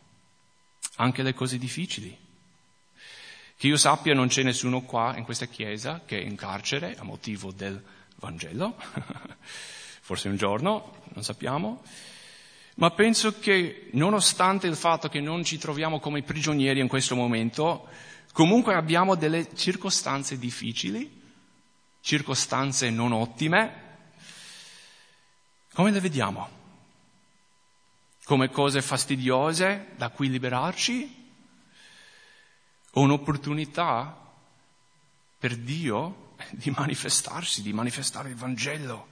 anche 0.96 1.22
le 1.22 1.34
cose 1.34 1.58
difficili. 1.58 2.16
Che 3.56 3.66
io 3.66 3.76
sappia 3.76 4.14
non 4.14 4.28
c'è 4.28 4.42
nessuno 4.42 4.82
qua 4.82 5.16
in 5.16 5.24
questa 5.24 5.46
chiesa 5.46 6.02
che 6.04 6.18
è 6.18 6.22
in 6.24 6.34
carcere 6.34 6.96
a 6.96 7.04
motivo 7.04 7.52
del 7.52 7.82
Vangelo, 8.16 8.76
forse 10.00 10.28
un 10.28 10.36
giorno, 10.36 11.02
non 11.12 11.22
sappiamo, 11.24 11.82
ma 12.76 12.90
penso 12.90 13.38
che 13.38 13.88
nonostante 13.92 14.66
il 14.66 14.76
fatto 14.76 15.08
che 15.08 15.20
non 15.20 15.44
ci 15.44 15.58
troviamo 15.58 16.00
come 16.00 16.22
prigionieri 16.22 16.80
in 16.80 16.88
questo 16.88 17.14
momento, 17.14 17.86
comunque 18.32 18.74
abbiamo 18.74 19.16
delle 19.16 19.54
circostanze 19.54 20.38
difficili, 20.38 21.20
circostanze 22.00 22.88
non 22.90 23.12
ottime. 23.12 23.88
Come 25.80 25.92
le 25.92 26.00
vediamo? 26.00 26.50
Come 28.24 28.50
cose 28.50 28.82
fastidiose 28.82 29.92
da 29.96 30.10
cui 30.10 30.28
liberarci? 30.28 31.16
o 32.90 33.00
un'opportunità 33.00 34.14
per 35.38 35.56
Dio 35.56 36.34
di 36.50 36.70
manifestarsi, 36.70 37.62
di 37.62 37.72
manifestare 37.72 38.28
il 38.28 38.34
Vangelo. 38.34 39.08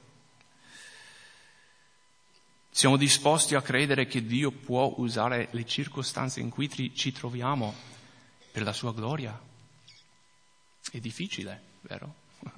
Siamo 2.69 2.99
disposti 2.99 3.55
a 3.55 3.63
credere 3.63 4.07
che 4.07 4.27
Dio 4.27 4.51
può 4.51 4.93
usare 4.99 5.49
le 5.53 5.65
circostanze 5.65 6.41
in 6.41 6.51
cui 6.51 6.69
ci 6.95 7.13
troviamo 7.13 7.75
per 8.53 8.63
la 8.63 8.75
sua 8.75 8.93
gloria. 8.93 9.41
È 10.91 10.99
difficile, 10.99 11.63
vero? 11.81 12.15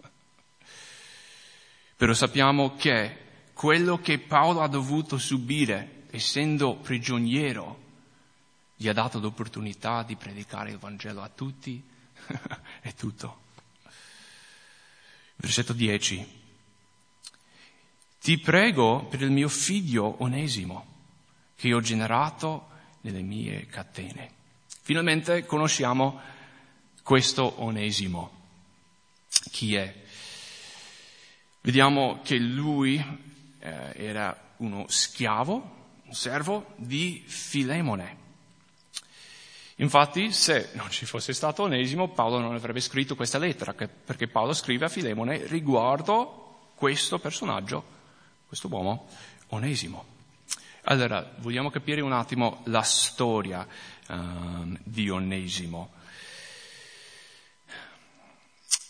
Però 1.96 2.12
sappiamo 2.12 2.74
che 2.74 3.28
quello 3.60 3.98
che 3.98 4.18
Paolo 4.18 4.62
ha 4.62 4.68
dovuto 4.68 5.18
subire, 5.18 6.04
essendo 6.12 6.76
prigioniero, 6.76 7.78
gli 8.74 8.88
ha 8.88 8.94
dato 8.94 9.20
l'opportunità 9.20 10.02
di 10.02 10.16
predicare 10.16 10.70
il 10.70 10.78
Vangelo 10.78 11.20
a 11.20 11.28
tutti 11.28 11.84
è 12.80 12.94
tutto. 12.94 13.42
Versetto 15.36 15.74
10. 15.74 16.26
Ti 18.22 18.38
prego 18.38 19.04
per 19.04 19.20
il 19.20 19.30
mio 19.30 19.50
figlio 19.50 20.22
Onesimo, 20.22 20.86
che 21.54 21.74
ho 21.74 21.82
generato 21.82 22.70
nelle 23.02 23.20
mie 23.20 23.66
catene. 23.66 24.32
Finalmente 24.80 25.44
conosciamo 25.44 26.18
questo 27.02 27.60
Onesimo. 27.62 28.38
Chi 29.50 29.74
è? 29.74 29.94
Vediamo 31.60 32.20
che 32.22 32.38
lui 32.38 33.28
eh, 33.60 33.92
era 33.94 34.36
uno 34.56 34.86
schiavo 34.88 35.78
un 36.10 36.16
servo 36.16 36.72
di 36.74 37.22
Filemone. 37.24 38.18
Infatti, 39.76 40.32
se 40.32 40.70
non 40.72 40.90
ci 40.90 41.06
fosse 41.06 41.32
stato 41.32 41.62
Onesimo, 41.62 42.08
Paolo 42.08 42.40
non 42.40 42.54
avrebbe 42.54 42.80
scritto 42.80 43.14
questa 43.14 43.38
lettera, 43.38 43.72
perché 43.72 44.26
Paolo 44.26 44.52
scrive 44.52 44.86
a 44.86 44.88
Filemone 44.88 45.46
riguardo 45.46 46.72
questo 46.74 47.20
personaggio, 47.20 47.84
questo 48.46 48.66
uomo, 48.68 49.08
Onesimo. 49.48 50.04
Allora, 50.84 51.32
vogliamo 51.38 51.70
capire 51.70 52.00
un 52.00 52.12
attimo 52.12 52.62
la 52.64 52.82
storia 52.82 53.64
uh, 54.08 54.76
di 54.82 55.08
Onesimo. 55.08 55.92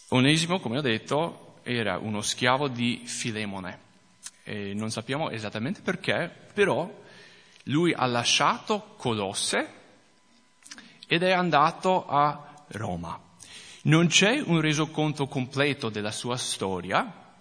Onesimo, 0.08 0.58
come 0.58 0.78
ho 0.78 0.82
detto, 0.82 1.60
era 1.62 1.98
uno 1.98 2.22
schiavo 2.22 2.66
di 2.68 3.02
Filemone. 3.04 3.88
E 4.50 4.74
non 4.74 4.90
sappiamo 4.90 5.30
esattamente 5.30 5.80
perché, 5.80 6.28
però 6.52 6.92
lui 7.66 7.92
ha 7.92 8.04
lasciato 8.06 8.94
Colosse 8.96 9.74
ed 11.06 11.22
è 11.22 11.30
andato 11.30 12.04
a 12.04 12.64
Roma. 12.70 13.16
Non 13.82 14.08
c'è 14.08 14.42
un 14.44 14.60
resoconto 14.60 15.28
completo 15.28 15.88
della 15.88 16.10
sua 16.10 16.36
storia, 16.36 17.32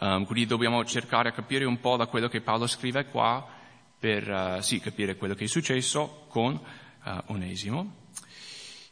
um, 0.00 0.24
quindi 0.24 0.46
dobbiamo 0.46 0.84
cercare 0.84 1.30
di 1.30 1.36
capire 1.36 1.64
un 1.64 1.78
po' 1.78 1.96
da 1.96 2.06
quello 2.06 2.26
che 2.26 2.40
Paolo 2.40 2.66
scrive 2.66 3.06
qua 3.06 3.46
per 3.96 4.28
uh, 4.28 4.60
sì, 4.62 4.80
capire 4.80 5.14
quello 5.14 5.34
che 5.34 5.44
è 5.44 5.46
successo 5.46 6.26
con 6.26 6.52
uh, 6.54 7.10
Onesimo. 7.26 8.05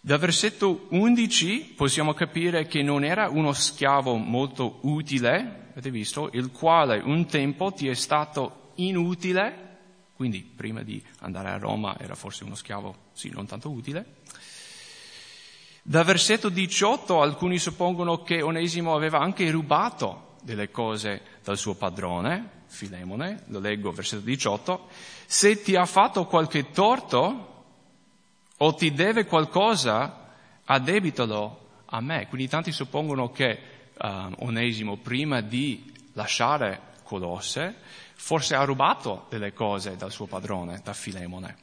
Dal 0.05 0.19
versetto 0.19 0.87
11 0.91 1.73
possiamo 1.75 2.13
capire 2.13 2.67
che 2.67 2.83
non 2.83 3.05
era 3.05 3.31
uno 3.31 3.55
schiavo 3.55 4.17
molto 4.17 4.81
utile, 4.83 5.69
avete 5.71 5.91
visto, 5.91 6.29
il 6.35 6.51
quale 6.51 7.01
un 7.03 7.25
tempo 7.25 7.73
ti 7.73 7.89
è 7.89 7.95
stato 7.95 8.73
inutile 8.75 9.65
quindi 10.15 10.43
prima 10.43 10.83
di 10.83 11.03
andare 11.21 11.49
a 11.49 11.57
Roma 11.57 11.97
era 11.99 12.15
forse 12.15 12.45
uno 12.45 12.55
schiavo, 12.55 12.95
sì, 13.13 13.31
non 13.31 13.47
tanto 13.47 13.71
utile. 13.71 14.17
Da 15.83 16.03
versetto 16.03 16.51
18 16.51 17.23
alcuni 17.23 17.59
suppongono 17.59 18.23
che 18.23 18.43
Onesimo 18.43 18.95
aveva 18.95 19.21
anche 19.21 19.51
rubato 19.51 20.35
delle 20.43 20.71
cose 20.71 21.23
dal 21.43 21.57
suo 21.57 21.77
padrone, 21.77 22.65
Filemone, 22.67 23.45
lo 23.47 23.59
leggo 23.59 23.91
versetto 23.91 24.23
18, 24.23 24.87
se 25.25 25.63
ti 25.63 25.77
ha 25.77 25.87
fatto 25.87 26.27
qualche 26.27 26.71
torto 26.71 27.53
o 28.59 28.75
ti 28.75 28.93
deve 28.93 29.25
qualcosa, 29.27 30.31
addebitalo 30.65 31.61
a 31.87 32.01
me. 32.01 32.27
Quindi 32.29 32.49
tanti 32.49 32.73
suppongono 32.73 33.31
che 33.31 33.59
uh, 33.97 34.07
Onesimo 34.39 34.97
prima 34.97 35.41
di 35.41 35.93
lasciare 36.13 36.93
Colosse 37.03 37.77
forse 38.15 38.55
ha 38.55 38.65
rubato 38.65 39.27
delle 39.29 39.53
cose 39.53 39.97
dal 39.97 40.11
suo 40.11 40.27
padrone, 40.27 40.81
da 40.83 40.95
Filemone. 40.95 41.57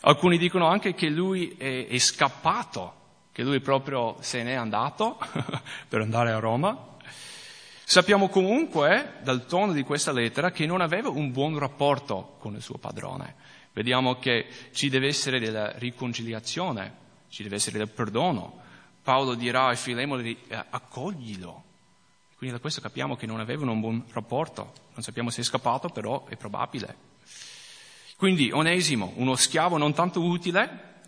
Alcuni 0.00 0.38
dicono 0.38 0.66
anche 0.66 0.94
che 0.94 1.08
lui 1.08 1.54
è, 1.56 1.86
è 1.86 1.98
scappato, 1.98 2.94
che 3.32 3.42
lui 3.42 3.60
proprio 3.60 4.16
se 4.20 4.42
n'è 4.42 4.54
andato 4.54 5.18
per 5.88 6.00
andare 6.00 6.32
a 6.32 6.38
Roma. 6.38 6.88
Sappiamo 7.84 8.28
comunque 8.28 9.14
dal 9.22 9.46
tono 9.46 9.72
di 9.72 9.82
questa 9.82 10.12
lettera 10.12 10.50
che 10.50 10.66
non 10.66 10.80
aveva 10.80 11.08
un 11.08 11.32
buon 11.32 11.58
rapporto 11.58 12.36
con 12.38 12.54
il 12.54 12.62
suo 12.62 12.78
padrone. 12.78 13.34
Vediamo 13.72 14.18
che 14.18 14.46
ci 14.72 14.88
deve 14.88 15.08
essere 15.08 15.38
della 15.38 15.72
riconciliazione, 15.78 16.94
ci 17.28 17.42
deve 17.42 17.56
essere 17.56 17.78
del 17.78 17.88
perdono. 17.88 18.58
Paolo 19.02 19.34
dirà 19.34 19.68
a 19.68 19.74
Filemone 19.74 20.22
di 20.22 20.36
eh, 20.48 20.64
accoglilo, 20.70 21.64
quindi 22.40 22.56
da 22.56 22.62
questo 22.62 22.80
capiamo 22.80 23.16
che 23.16 23.26
non 23.26 23.38
avevano 23.38 23.72
un 23.72 23.80
buon 23.80 24.04
rapporto. 24.12 24.72
Non 24.94 25.02
sappiamo 25.02 25.28
se 25.28 25.42
è 25.42 25.44
scappato, 25.44 25.90
però 25.90 26.24
è 26.24 26.36
probabile. 26.36 26.96
Quindi 28.16 28.50
Onesimo, 28.50 29.12
uno 29.16 29.36
schiavo 29.36 29.76
non 29.76 29.92
tanto 29.92 30.22
utile, 30.22 31.02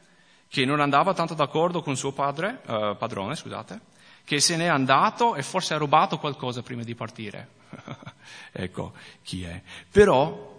che 0.46 0.66
non 0.66 0.80
andava 0.80 1.14
tanto 1.14 1.32
d'accordo 1.32 1.80
con 1.80 1.96
suo 1.96 2.12
padre, 2.12 2.60
eh, 2.66 2.96
padrone, 2.98 3.34
scusate, 3.34 3.80
che 4.24 4.40
se 4.40 4.56
n'è 4.56 4.66
andato 4.66 5.34
e 5.34 5.42
forse 5.42 5.72
ha 5.72 5.78
rubato 5.78 6.18
qualcosa 6.18 6.60
prima 6.60 6.82
di 6.82 6.94
partire. 6.94 7.48
ecco 8.52 8.92
chi 9.22 9.44
è. 9.44 9.62
Però 9.90 10.51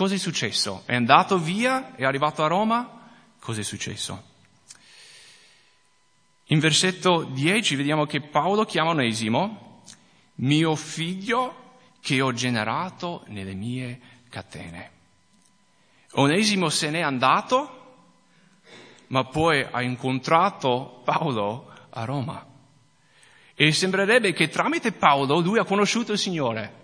cosa 0.00 0.14
è 0.14 0.16
successo? 0.16 0.84
È 0.86 0.94
andato 0.94 1.38
via, 1.38 1.94
è 1.94 2.04
arrivato 2.04 2.42
a 2.42 2.46
Roma, 2.46 3.06
cosa 3.38 3.60
è 3.60 3.62
successo? 3.62 4.28
In 6.44 6.58
versetto 6.58 7.24
10 7.24 7.76
vediamo 7.76 8.06
che 8.06 8.22
Paolo 8.22 8.64
chiama 8.64 8.92
Onesimo 8.92 9.82
mio 10.36 10.74
figlio 10.74 11.76
che 12.00 12.22
ho 12.22 12.32
generato 12.32 13.24
nelle 13.26 13.52
mie 13.52 14.00
catene. 14.30 14.90
Onesimo 16.12 16.70
se 16.70 16.88
n'è 16.88 17.00
andato, 17.00 18.14
ma 19.08 19.24
poi 19.24 19.66
ha 19.70 19.82
incontrato 19.82 21.02
Paolo 21.04 21.70
a 21.90 22.04
Roma. 22.06 22.46
E 23.54 23.72
sembrerebbe 23.72 24.32
che 24.32 24.48
tramite 24.48 24.92
Paolo 24.92 25.40
lui 25.40 25.58
ha 25.58 25.64
conosciuto 25.64 26.12
il 26.12 26.18
Signore, 26.18 26.79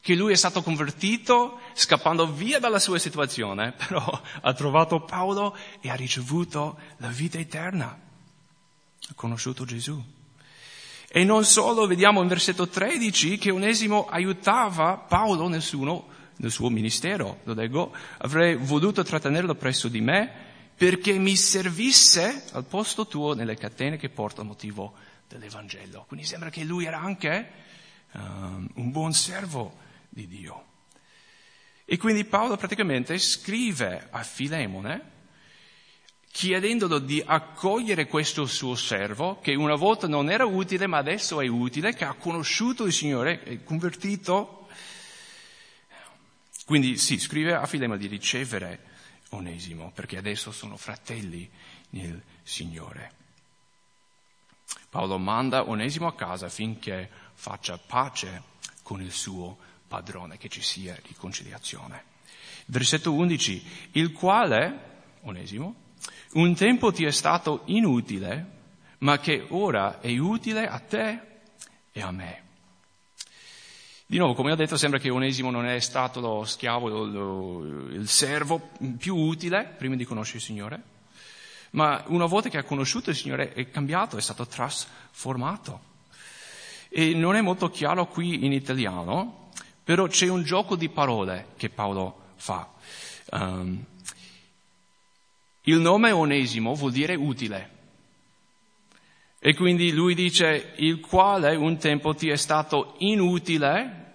che 0.00 0.14
lui 0.14 0.32
è 0.32 0.36
stato 0.36 0.62
convertito 0.62 1.60
scappando 1.74 2.30
via 2.32 2.58
dalla 2.58 2.78
sua 2.78 2.98
situazione, 2.98 3.72
però 3.86 4.22
ha 4.40 4.52
trovato 4.54 5.00
Paolo 5.00 5.56
e 5.80 5.90
ha 5.90 5.94
ricevuto 5.94 6.78
la 6.98 7.08
vita 7.08 7.38
eterna. 7.38 7.86
Ha 7.86 9.14
conosciuto 9.14 9.64
Gesù. 9.64 10.02
E 11.10 11.24
non 11.24 11.44
solo, 11.44 11.86
vediamo 11.86 12.20
in 12.20 12.28
versetto 12.28 12.68
13 12.68 13.38
che 13.38 13.50
Onesimo 13.50 14.06
aiutava 14.06 14.98
Paolo 14.98 15.48
nel 15.48 15.62
suo, 15.62 16.06
nel 16.36 16.50
suo 16.50 16.68
ministero. 16.68 17.40
Lo 17.44 17.54
leggo, 17.54 17.94
avrei 18.18 18.56
voluto 18.56 19.02
trattenerlo 19.02 19.54
presso 19.54 19.88
di 19.88 20.00
me 20.00 20.46
perché 20.76 21.14
mi 21.14 21.34
servisse 21.34 22.44
al 22.52 22.64
posto 22.64 23.06
tuo 23.06 23.34
nelle 23.34 23.56
catene 23.56 23.96
che 23.96 24.10
porta 24.10 24.42
motivo 24.42 24.92
dell'Evangelo. 25.26 26.04
Quindi 26.06 26.26
sembra 26.26 26.50
che 26.50 26.62
lui 26.62 26.84
era 26.84 27.00
anche 27.00 27.50
um, 28.12 28.68
un 28.74 28.90
buon 28.90 29.12
servo 29.12 29.86
di 30.08 30.26
Dio. 30.26 30.64
E 31.84 31.96
quindi 31.96 32.24
Paolo 32.24 32.56
praticamente 32.56 33.18
scrive 33.18 34.08
a 34.10 34.22
Filemone 34.22 35.16
chiedendolo 36.30 36.98
di 36.98 37.22
accogliere 37.24 38.06
questo 38.06 38.46
suo 38.46 38.74
servo, 38.74 39.40
che 39.40 39.54
una 39.54 39.74
volta 39.74 40.06
non 40.06 40.30
era 40.30 40.44
utile 40.44 40.86
ma 40.86 40.98
adesso 40.98 41.40
è 41.40 41.48
utile, 41.48 41.94
che 41.94 42.04
ha 42.04 42.14
conosciuto 42.14 42.84
il 42.84 42.92
Signore, 42.92 43.42
è 43.42 43.64
convertito. 43.64 44.68
Quindi 46.64 46.96
sì, 46.98 47.18
scrive 47.18 47.54
a 47.54 47.66
Filema 47.66 47.96
di 47.96 48.06
ricevere 48.06 48.84
Onesimo, 49.30 49.90
perché 49.92 50.16
adesso 50.16 50.52
sono 50.52 50.76
fratelli 50.76 51.50
nel 51.90 52.22
Signore. 52.42 53.12
Paolo 54.90 55.18
manda 55.18 55.68
Onesimo 55.68 56.06
a 56.06 56.14
casa 56.14 56.46
affinché 56.46 57.10
faccia 57.34 57.78
pace 57.78 58.42
con 58.82 59.00
il 59.00 59.12
suo 59.12 59.58
padrone, 59.88 60.36
che 60.36 60.48
ci 60.48 60.62
sia 60.62 60.96
riconciliazione. 61.06 62.04
Versetto 62.66 63.12
11, 63.14 63.90
il 63.92 64.12
quale, 64.12 64.86
Onesimo, 65.22 65.74
un 66.34 66.54
tempo 66.54 66.92
ti 66.92 67.04
è 67.04 67.10
stato 67.10 67.62
inutile, 67.66 68.56
ma 68.98 69.18
che 69.18 69.46
ora 69.48 70.00
è 70.00 70.16
utile 70.18 70.66
a 70.66 70.78
te 70.78 71.20
e 71.90 72.02
a 72.02 72.10
me. 72.10 72.42
Di 74.06 74.16
nuovo, 74.16 74.34
come 74.34 74.52
ho 74.52 74.56
detto, 74.56 74.76
sembra 74.76 74.98
che 74.98 75.10
Onesimo 75.10 75.50
non 75.50 75.66
è 75.66 75.78
stato 75.80 76.20
lo 76.20 76.44
schiavo, 76.44 76.88
lo, 76.88 77.04
lo, 77.04 77.88
il 77.88 78.08
servo 78.08 78.70
più 78.96 79.16
utile 79.16 79.74
prima 79.76 79.96
di 79.96 80.04
conoscere 80.04 80.38
il 80.38 80.44
Signore, 80.44 80.82
ma 81.70 82.02
una 82.06 82.24
volta 82.24 82.48
che 82.48 82.56
ha 82.56 82.62
conosciuto 82.62 83.10
il 83.10 83.16
Signore 83.16 83.52
è 83.52 83.68
cambiato, 83.68 84.16
è 84.16 84.20
stato 84.22 84.46
trasformato. 84.46 85.80
E 86.88 87.12
non 87.12 87.36
è 87.36 87.42
molto 87.42 87.68
chiaro 87.68 88.06
qui 88.06 88.46
in 88.46 88.52
italiano, 88.52 89.47
però 89.88 90.06
c'è 90.06 90.28
un 90.28 90.42
gioco 90.42 90.76
di 90.76 90.90
parole 90.90 91.54
che 91.56 91.70
Paolo 91.70 92.32
fa. 92.36 92.70
Um, 93.30 93.82
il 95.62 95.78
nome 95.78 96.10
Onesimo 96.10 96.74
vuol 96.74 96.92
dire 96.92 97.14
utile. 97.14 97.70
E 99.38 99.54
quindi 99.54 99.90
lui 99.92 100.14
dice 100.14 100.74
il 100.76 101.00
quale 101.00 101.56
un 101.56 101.78
tempo 101.78 102.14
ti 102.14 102.28
è 102.28 102.36
stato 102.36 102.96
inutile, 102.98 104.12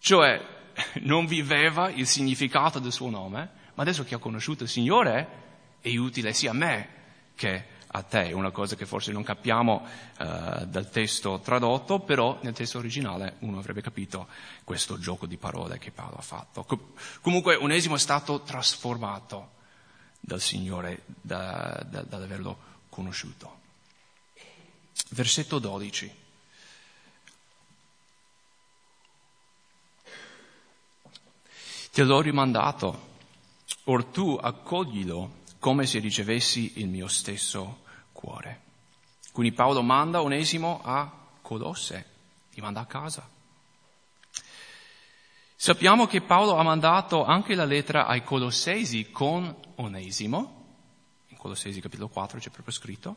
cioè 0.00 0.38
non 1.00 1.24
viveva 1.24 1.88
il 1.88 2.06
significato 2.06 2.78
del 2.78 2.92
suo 2.92 3.08
nome, 3.08 3.50
ma 3.72 3.82
adesso 3.84 4.04
che 4.04 4.16
ha 4.16 4.18
conosciuto 4.18 4.64
il 4.64 4.68
Signore 4.68 5.28
è 5.80 5.96
utile 5.96 6.34
sia 6.34 6.50
a 6.50 6.54
me 6.54 6.88
che 7.34 7.64
a 7.96 8.02
te. 8.02 8.32
Una 8.32 8.50
cosa 8.50 8.76
che 8.76 8.84
forse 8.84 9.10
non 9.10 9.22
capiamo 9.22 9.82
uh, 10.18 10.66
dal 10.66 10.90
testo 10.90 11.40
tradotto, 11.40 12.00
però 12.00 12.38
nel 12.42 12.52
testo 12.52 12.76
originale 12.78 13.36
uno 13.40 13.58
avrebbe 13.58 13.80
capito 13.80 14.28
questo 14.64 14.98
gioco 14.98 15.26
di 15.26 15.38
parole 15.38 15.78
che 15.78 15.90
Paolo 15.90 16.16
ha 16.16 16.22
fatto. 16.22 16.64
Com- 16.64 16.92
comunque 17.22 17.56
Onesimo 17.56 17.94
è 17.94 17.98
stato 17.98 18.42
trasformato 18.42 19.54
dal 20.20 20.40
Signore 20.40 21.04
da, 21.06 21.82
da, 21.88 22.02
dall'averlo 22.02 22.58
conosciuto. 22.90 23.64
Versetto 25.10 25.58
12. 25.58 26.24
Te 31.92 32.02
l'ho 32.02 32.20
rimandato, 32.20 33.14
or 33.84 34.04
tu 34.04 34.38
accoglilo 34.38 35.44
come 35.58 35.86
se 35.86 35.98
ricevessi 35.98 36.74
il 36.76 36.88
mio 36.88 37.08
stesso 37.08 37.84
cuore. 38.16 38.62
Quindi 39.32 39.54
Paolo 39.54 39.82
manda 39.82 40.22
Onesimo 40.22 40.80
a 40.82 41.12
Colosse, 41.42 42.06
li 42.54 42.62
manda 42.62 42.80
a 42.80 42.86
casa. 42.86 43.28
Sappiamo 45.54 46.06
che 46.06 46.22
Paolo 46.22 46.56
ha 46.56 46.62
mandato 46.62 47.24
anche 47.24 47.54
la 47.54 47.64
lettera 47.64 48.06
ai 48.06 48.24
Colossesi 48.24 49.10
con 49.10 49.54
Onesimo, 49.76 50.64
in 51.28 51.36
Colossesi 51.36 51.80
capitolo 51.80 52.08
4 52.08 52.38
c'è 52.38 52.50
proprio 52.50 52.74
scritto, 52.74 53.16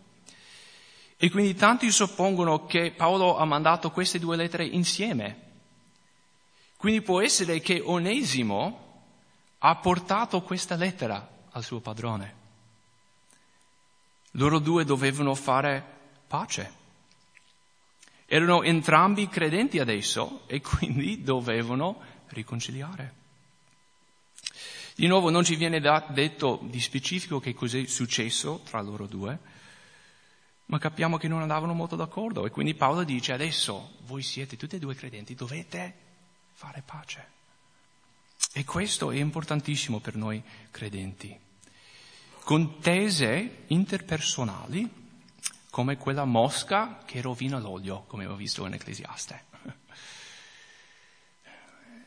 e 1.18 1.30
quindi 1.30 1.54
tanti 1.54 1.90
suppongono 1.92 2.66
che 2.66 2.92
Paolo 2.92 3.38
ha 3.38 3.46
mandato 3.46 3.92
queste 3.92 4.20
due 4.20 4.36
lettere 4.36 4.66
insieme. 4.66 5.48
Quindi 6.78 7.02
può 7.02 7.22
essere 7.22 7.60
che 7.60 7.82
Onesimo 7.84 8.88
ha 9.58 9.76
portato 9.76 10.42
questa 10.42 10.76
lettera 10.76 11.28
al 11.52 11.64
suo 11.64 11.80
padrone. 11.82 12.39
Loro 14.40 14.60
due 14.60 14.86
dovevano 14.86 15.36
fare 15.36 15.84
pace. 16.26 16.78
Erano 18.26 18.64
entrambi 18.64 19.28
credenti 19.28 19.80
adesso 19.80 20.44
e 20.48 20.62
quindi 20.62 21.24
dovevano 21.24 22.00
riconciliare. 22.28 23.18
Di 24.96 25.08
nuovo 25.08 25.30
non 25.30 25.44
ci 25.44 25.56
viene 25.56 25.82
detto 25.82 26.60
di 26.64 26.80
specifico 26.80 27.42
che 27.42 27.54
cos'è 27.54 27.86
successo 27.86 28.62
tra 28.64 28.82
loro 28.82 29.08
due, 29.08 29.38
ma 30.68 30.78
capiamo 30.78 31.18
che 31.18 31.28
non 31.28 31.42
andavano 31.42 31.74
molto 31.74 31.98
d'accordo 31.98 32.46
e 32.46 32.50
quindi 32.50 32.76
Paolo 32.76 33.04
dice 33.04 33.34
adesso 33.34 33.96
voi 34.06 34.22
siete 34.22 34.56
tutti 34.56 34.78
e 34.78 34.80
due 34.80 34.96
credenti, 34.96 35.36
dovete 35.36 35.94
fare 36.54 36.82
pace. 36.86 37.28
E 38.54 38.64
questo 38.64 39.12
è 39.12 39.18
importantissimo 39.18 40.00
per 40.00 40.16
noi 40.16 40.42
credenti. 40.72 41.48
Contese 42.50 43.66
interpersonali 43.68 44.90
come 45.70 45.98
quella 45.98 46.26
mosca 46.26 46.98
che 47.06 47.22
rovina 47.22 47.60
l'olio, 47.60 48.06
come 48.08 48.26
ho 48.26 48.36
visto 48.36 48.66
in 48.66 48.74
Ecclesiaste. 48.74 49.44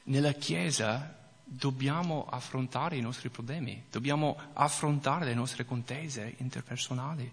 Nella 0.02 0.33
Chiesa 0.33 1.31
dobbiamo 1.44 2.26
affrontare 2.28 2.96
i 2.96 3.00
nostri 3.00 3.28
problemi, 3.28 3.85
dobbiamo 3.88 4.37
affrontare 4.55 5.26
le 5.26 5.35
nostre 5.35 5.64
contese 5.64 6.35
interpersonali. 6.38 7.33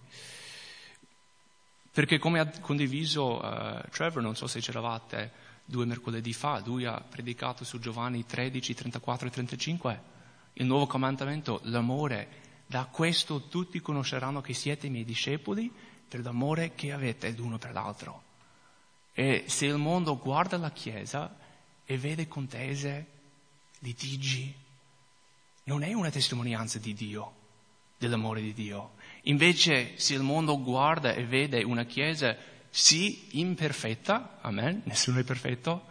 Perché 1.91 2.19
come 2.19 2.39
ha 2.39 2.60
condiviso 2.62 3.43
uh, 3.43 3.89
Trevor, 3.89 4.22
non 4.22 4.36
so 4.36 4.45
se 4.45 4.60
c'eravate 4.60 5.32
due 5.65 5.88
mercoledì 5.88 6.34
fa, 6.34 6.62
lui 6.63 6.86
ha 6.86 7.02
predicato 7.02 7.63
su 7.63 7.80
Giovanni 7.80 8.28
13, 8.28 8.76
34 8.76 9.28
e 9.28 9.32
35, 9.32 10.02
il 10.54 10.67
nuovo 10.67 10.86
comandamento, 10.86 11.60
l'amore. 11.63 12.48
Da 12.69 12.86
questo 12.86 13.47
tutti 13.47 13.79
conosceranno 13.79 14.41
che 14.41 14.53
siete 14.53 14.86
i 14.86 14.89
miei 14.91 15.03
discepoli 15.03 15.73
per 16.08 16.19
l'amore 16.19 16.75
che 16.75 16.91
avete 16.91 17.32
l'uno 17.32 17.58
per 17.58 17.71
l'altro. 17.71 18.21
E 19.12 19.45
se 19.47 19.65
il 19.65 19.77
mondo 19.77 20.19
guarda 20.19 20.55
la 20.58 20.69
Chiesa 20.69 21.36
e 21.84 21.97
vede 21.97 22.27
contese, 22.27 23.08
litigi, 23.79 24.53
non 25.63 25.82
è 25.82 25.93
una 25.93 26.12
testimonianza 26.12 26.77
di 26.77 26.93
Dio, 26.93 27.34
dell'amore 27.97 28.39
di 28.39 28.53
Dio. 28.53 28.91
Invece 29.23 29.97
se 29.97 30.13
il 30.13 30.21
mondo 30.21 30.62
guarda 30.62 31.13
e 31.13 31.25
vede 31.25 31.63
una 31.63 31.86
Chiesa 31.86 32.38
sì 32.69 33.39
imperfetta, 33.39 34.38
amen, 34.41 34.84
nessuno 34.86 35.17
è 35.17 35.23
perfetto, 35.23 35.84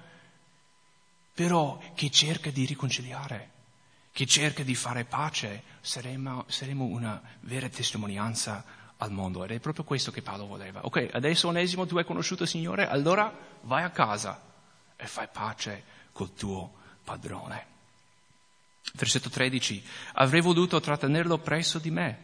però 1.34 1.76
che 1.96 2.08
cerca 2.08 2.50
di 2.50 2.64
riconciliare, 2.66 3.50
che 4.18 4.26
cerca 4.26 4.64
di 4.64 4.74
fare 4.74 5.04
pace, 5.04 5.62
saremo, 5.80 6.44
saremo 6.48 6.86
una 6.86 7.22
vera 7.42 7.68
testimonianza 7.68 8.64
al 8.96 9.12
mondo. 9.12 9.44
Ed 9.44 9.52
è 9.52 9.60
proprio 9.60 9.84
questo 9.84 10.10
che 10.10 10.22
Paolo 10.22 10.44
voleva. 10.44 10.84
Ok, 10.84 11.10
adesso 11.12 11.46
Onesimo 11.46 11.86
tu 11.86 11.96
hai 11.98 12.04
conosciuto 12.04 12.42
il 12.42 12.48
Signore, 12.48 12.88
allora 12.88 13.32
vai 13.60 13.84
a 13.84 13.90
casa 13.90 14.42
e 14.96 15.06
fai 15.06 15.28
pace 15.30 15.84
col 16.10 16.34
tuo 16.34 16.72
padrone. 17.04 17.66
Versetto 18.94 19.30
13. 19.30 19.84
Avrei 20.14 20.40
voluto 20.40 20.80
trattenerlo 20.80 21.38
presso 21.38 21.78
di 21.78 21.92
me 21.92 22.18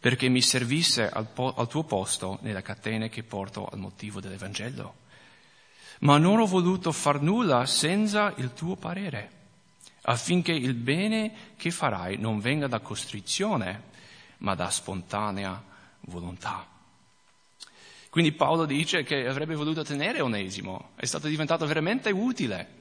perché 0.00 0.30
mi 0.30 0.40
servisse 0.40 1.10
al, 1.10 1.26
po- 1.26 1.52
al 1.54 1.68
tuo 1.68 1.84
posto 1.84 2.38
nelle 2.40 2.62
catene 2.62 3.10
che 3.10 3.22
porto 3.22 3.66
al 3.66 3.78
motivo 3.78 4.22
dell'Evangelo. 4.22 4.94
Ma 6.00 6.16
non 6.16 6.40
ho 6.40 6.46
voluto 6.46 6.90
far 6.90 7.20
nulla 7.20 7.66
senza 7.66 8.32
il 8.38 8.54
tuo 8.54 8.76
parere, 8.76 9.37
affinché 10.02 10.52
il 10.52 10.74
bene 10.74 11.54
che 11.56 11.70
farai 11.70 12.16
non 12.18 12.40
venga 12.40 12.66
da 12.66 12.80
costrizione, 12.80 13.82
ma 14.38 14.54
da 14.54 14.70
spontanea 14.70 15.62
volontà. 16.02 16.66
Quindi 18.10 18.32
Paolo 18.32 18.64
dice 18.64 19.02
che 19.02 19.26
avrebbe 19.26 19.54
voluto 19.54 19.82
tenere 19.82 20.20
Onesimo, 20.20 20.90
è 20.96 21.04
stato 21.04 21.28
diventato 21.28 21.66
veramente 21.66 22.10
utile 22.10 22.76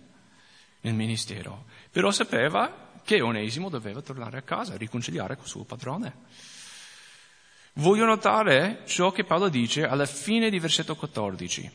nel 0.81 0.93
ministero, 0.93 1.65
però 1.91 2.11
sapeva 2.11 2.91
che 3.03 3.21
Onesimo 3.21 3.69
doveva 3.69 4.01
tornare 4.01 4.37
a 4.37 4.41
casa, 4.41 4.77
riconciliare 4.77 5.35
col 5.35 5.47
suo 5.47 5.63
padrone. 5.63 6.15
Voglio 7.73 8.05
notare 8.05 8.83
ciò 8.85 9.11
che 9.11 9.23
Paolo 9.23 9.49
dice 9.49 9.85
alla 9.85 10.05
fine 10.05 10.49
di 10.49 10.59
versetto 10.59 10.95
14. 10.95 11.71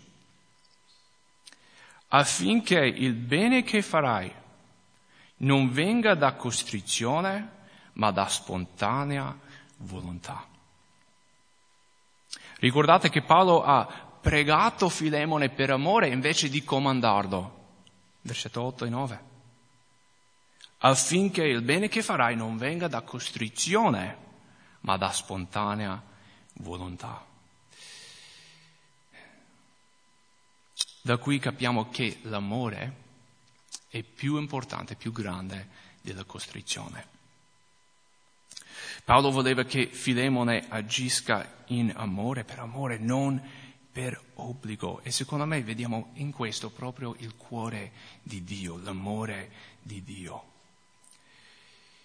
Affinché 2.08 2.80
il 2.80 3.14
bene 3.14 3.62
che 3.62 3.82
farai 3.82 4.32
non 5.42 5.70
venga 5.70 6.14
da 6.14 6.34
costrizione, 6.34 7.60
ma 7.94 8.10
da 8.10 8.26
spontanea 8.28 9.36
volontà. 9.78 10.46
Ricordate 12.58 13.10
che 13.10 13.22
Paolo 13.22 13.64
ha 13.64 13.84
pregato 14.20 14.88
Filemone 14.88 15.48
per 15.48 15.70
amore 15.70 16.08
invece 16.08 16.48
di 16.48 16.62
comandarlo 16.62 17.60
versetto 18.20 18.62
8 18.62 18.84
e 18.84 18.88
9, 18.88 19.24
affinché 20.78 21.42
il 21.42 21.62
bene 21.62 21.88
che 21.88 22.02
farai 22.02 22.36
non 22.36 22.56
venga 22.56 22.86
da 22.86 23.00
costrizione, 23.02 24.16
ma 24.80 24.96
da 24.96 25.10
spontanea 25.10 26.00
volontà. 26.54 27.26
Da 31.04 31.16
qui 31.16 31.40
capiamo 31.40 31.90
che 31.90 32.20
l'amore 32.22 33.01
è 33.92 34.02
più 34.02 34.38
importante, 34.38 34.94
più 34.94 35.12
grande 35.12 35.68
della 36.00 36.24
costrizione. 36.24 37.06
Paolo 39.04 39.30
voleva 39.30 39.64
che 39.64 39.86
Filemone 39.86 40.64
agisca 40.66 41.64
in 41.66 41.92
amore, 41.94 42.44
per 42.44 42.60
amore, 42.60 42.96
non 42.96 43.38
per 43.92 44.18
obbligo 44.36 45.02
e 45.02 45.10
secondo 45.10 45.44
me 45.44 45.62
vediamo 45.62 46.12
in 46.14 46.32
questo 46.32 46.70
proprio 46.70 47.14
il 47.18 47.36
cuore 47.36 47.92
di 48.22 48.42
Dio, 48.42 48.78
l'amore 48.78 49.50
di 49.82 50.02
Dio. 50.02 50.44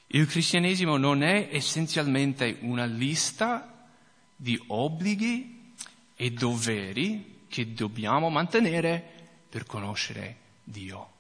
Il 0.08 0.28
cristianesimo 0.28 0.98
non 0.98 1.24
è 1.24 1.48
essenzialmente 1.54 2.58
una 2.64 2.84
lista 2.84 3.88
di 4.36 4.62
obblighi 4.68 5.74
e 6.18 6.32
doveri 6.32 7.46
che 7.48 7.74
dobbiamo 7.74 8.30
mantenere 8.30 9.02
per 9.48 9.66
conoscere 9.66 10.36
Dio. 10.66 11.16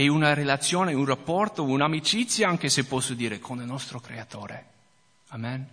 È 0.00 0.06
una 0.06 0.32
relazione, 0.32 0.94
un 0.94 1.04
rapporto, 1.04 1.62
un'amicizia, 1.62 2.48
anche 2.48 2.70
se 2.70 2.86
posso 2.86 3.12
dire, 3.12 3.38
con 3.38 3.58
il 3.58 3.66
nostro 3.66 4.00
Creatore. 4.00 4.66
Amen. 5.28 5.68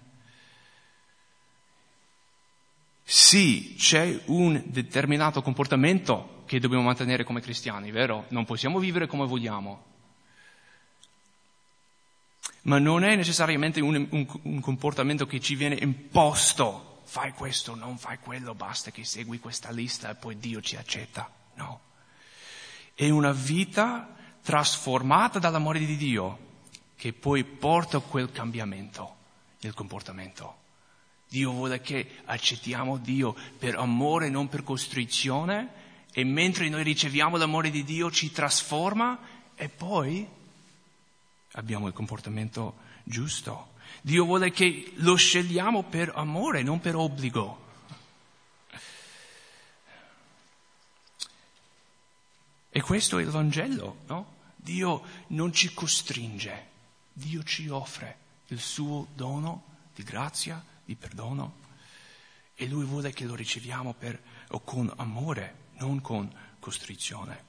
Sì, 3.06 3.76
c'è 3.78 4.24
un 4.26 4.62
determinato 4.66 5.42
comportamento 5.42 6.44
che 6.46 6.60
dobbiamo 6.60 6.84
mantenere 6.84 7.24
come 7.24 7.40
cristiani, 7.40 7.90
vero? 7.90 8.26
Non 8.28 8.44
possiamo 8.44 8.80
vivere 8.80 9.08
come 9.08 9.26
vogliamo. 9.26 9.86
Ma 12.64 12.80
non 12.80 13.06
è 13.06 13.16
necessariamente 13.16 13.80
un, 13.80 14.08
un, 14.10 14.40
un 14.42 14.60
comportamento 14.60 15.26
che 15.26 15.40
ci 15.40 15.56
viene 15.56 15.76
imposto. 15.76 17.04
Fai 17.06 17.32
questo, 17.32 17.76
non 17.76 17.98
fai 17.98 18.18
quello, 18.20 18.54
basta 18.54 18.92
che 18.92 19.06
segui 19.06 19.40
questa 19.40 19.72
lista 19.72 20.10
e 20.10 20.16
poi 20.16 20.38
Dio 20.38 20.60
ci 20.60 20.76
accetta. 20.76 21.32
No. 21.54 21.80
È 22.94 23.08
una 23.08 23.32
vita 23.32 24.16
trasformata 24.48 25.40
dall'amore 25.40 25.80
di 25.80 25.98
Dio 25.98 26.38
che 26.96 27.12
poi 27.12 27.44
porta 27.44 28.00
quel 28.00 28.32
cambiamento 28.32 29.16
nel 29.60 29.74
comportamento. 29.74 30.60
Dio 31.28 31.52
vuole 31.52 31.82
che 31.82 32.20
accettiamo 32.24 32.96
Dio 32.96 33.36
per 33.60 33.76
amore, 33.76 34.30
non 34.30 34.48
per 34.48 34.64
costrizione, 34.64 36.06
e 36.14 36.24
mentre 36.24 36.70
noi 36.70 36.84
riceviamo 36.84 37.36
l'amore 37.36 37.70
di 37.70 37.84
Dio 37.84 38.10
ci 38.10 38.32
trasforma 38.32 39.20
e 39.54 39.68
poi 39.68 40.26
abbiamo 41.52 41.88
il 41.88 41.94
comportamento 41.94 42.78
giusto. 43.04 43.74
Dio 44.00 44.24
vuole 44.24 44.52
che 44.52 44.94
lo 44.96 45.16
scegliamo 45.16 45.84
per 45.84 46.14
amore, 46.16 46.64
non 46.64 46.80
per 46.80 46.96
obbligo. 46.96 47.66
E 52.70 52.82
questo 52.82 53.18
è 53.18 53.22
il 53.22 53.30
Vangelo, 53.30 53.98
no? 54.08 54.36
Dio 54.68 55.02
non 55.28 55.54
ci 55.54 55.74
costringe, 55.74 56.68
Dio 57.14 57.42
ci 57.44 57.70
offre 57.70 58.18
il 58.48 58.60
suo 58.60 59.08
dono 59.16 59.64
di 59.96 60.04
grazia, 60.04 60.62
di 60.84 60.94
perdono 60.96 61.66
e 62.54 62.68
Lui 62.68 62.84
vuole 62.84 63.14
che 63.14 63.24
lo 63.24 63.34
riceviamo 63.34 63.94
per, 63.94 64.22
con 64.66 64.92
amore, 64.98 65.70
non 65.78 66.02
con 66.02 66.30
costrizione. 66.60 67.46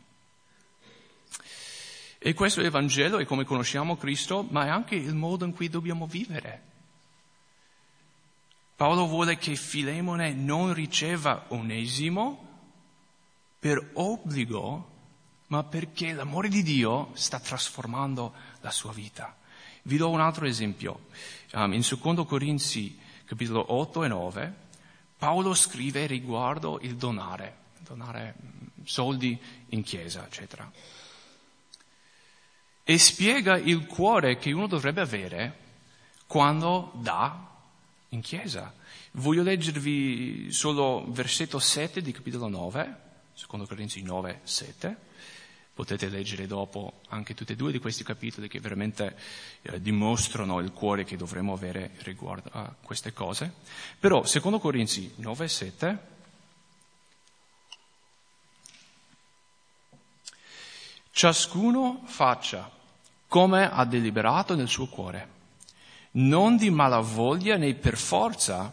E 2.19 2.35
questo 2.35 2.61
Evangelo 2.61 3.19
è 3.19 3.25
come 3.25 3.45
conosciamo 3.45 3.97
Cristo, 3.97 4.47
ma 4.51 4.67
è 4.67 4.69
anche 4.69 4.95
il 4.95 5.17
modo 5.17 5.45
in 5.45 5.53
cui 5.53 5.69
dobbiamo 5.69 6.07
vivere. 6.07 6.63
Paolo 8.77 9.09
vuole 9.09 9.39
che 9.39 9.57
Filemone 9.57 10.35
non 10.35 10.73
riceva 10.73 11.47
onesimo 11.49 12.47
per 13.59 13.91
obbligo, 13.95 14.98
ma 15.49 15.65
perché 15.65 16.13
l'amore 16.13 16.49
di 16.49 16.63
Dio 16.63 17.11
sta 17.15 17.39
trasformando 17.39 18.33
la 18.61 18.71
sua 18.71 18.93
vita. 18.93 19.37
Vi 19.83 19.97
do 19.97 20.09
un 20.11 20.21
altro 20.21 20.47
esempio. 20.47 21.07
Um, 21.53 21.73
in 21.73 21.83
2 21.87 22.27
Corinzi, 22.27 22.99
capitolo 23.25 23.73
8 23.73 24.05
e 24.05 24.09
9, 24.09 24.55
Paolo 25.19 25.55
scrive 25.55 26.07
riguardo 26.07 26.79
il 26.81 26.97
donare, 26.97 27.57
donare 27.81 28.35
mm, 28.41 28.85
soldi 28.85 29.39
in 29.71 29.83
chiesa, 29.83 30.25
eccetera 30.25 30.71
e 32.91 32.97
spiega 32.97 33.59
il 33.59 33.85
cuore 33.85 34.39
che 34.39 34.51
uno 34.51 34.67
dovrebbe 34.67 35.03
avere 35.03 35.59
quando 36.27 36.91
dà 36.95 37.47
in 38.09 38.23
chiesa. 38.23 38.75
Voglio 39.11 39.43
leggervi 39.43 40.51
solo 40.51 41.05
versetto 41.09 41.59
7 41.59 42.01
di 42.01 42.13
capitolo 42.13 42.49
9, 42.49 43.01
secondo 43.35 43.67
Corinzi 43.67 44.01
9, 44.01 44.41
7. 44.43 44.97
Potete 45.79 46.09
leggere 46.09 46.49
dopo 46.49 47.03
anche 47.11 47.35
tutti 47.35 47.53
e 47.53 47.55
due 47.55 47.71
di 47.71 47.79
questi 47.79 48.03
capitoli 48.03 48.49
che 48.49 48.59
veramente 48.59 49.17
eh, 49.63 49.81
dimostrano 49.81 50.59
il 50.59 50.73
cuore 50.73 51.05
che 51.05 51.17
dovremmo 51.17 51.53
avere 51.53 51.93
riguardo 51.99 52.51
a 52.53 52.75
queste 52.83 53.13
cose. 53.13 53.53
Però, 54.01 54.25
secondo 54.25 54.59
Corinzi 54.59 55.13
9, 55.19 55.47
7, 55.47 55.99
ciascuno 61.13 62.03
faccia 62.07 62.69
come 63.29 63.71
ha 63.71 63.85
deliberato 63.85 64.57
nel 64.57 64.67
suo 64.67 64.89
cuore, 64.89 65.29
non 66.15 66.57
di 66.57 66.71
malavoglia 66.71 67.57
né 67.57 67.73
per 67.75 67.97
forza, 67.97 68.73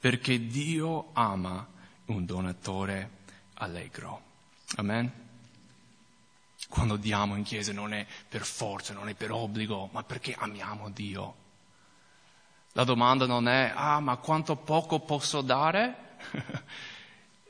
perché 0.00 0.46
Dio 0.46 1.10
ama 1.12 1.68
un 2.06 2.24
donatore 2.24 3.10
allegro. 3.56 4.22
Amen? 4.76 5.25
Quando 6.68 6.96
diamo 6.96 7.36
in 7.36 7.44
chiesa 7.44 7.72
non 7.72 7.92
è 7.92 8.04
per 8.28 8.44
forza, 8.44 8.92
non 8.92 9.08
è 9.08 9.14
per 9.14 9.30
obbligo, 9.30 9.88
ma 9.92 10.02
perché 10.02 10.34
amiamo 10.36 10.90
Dio. 10.90 11.34
La 12.72 12.84
domanda 12.84 13.26
non 13.26 13.48
è, 13.48 13.72
ah, 13.74 14.00
ma 14.00 14.16
quanto 14.16 14.56
poco 14.56 15.00
posso 15.00 15.40
dare? 15.40 16.18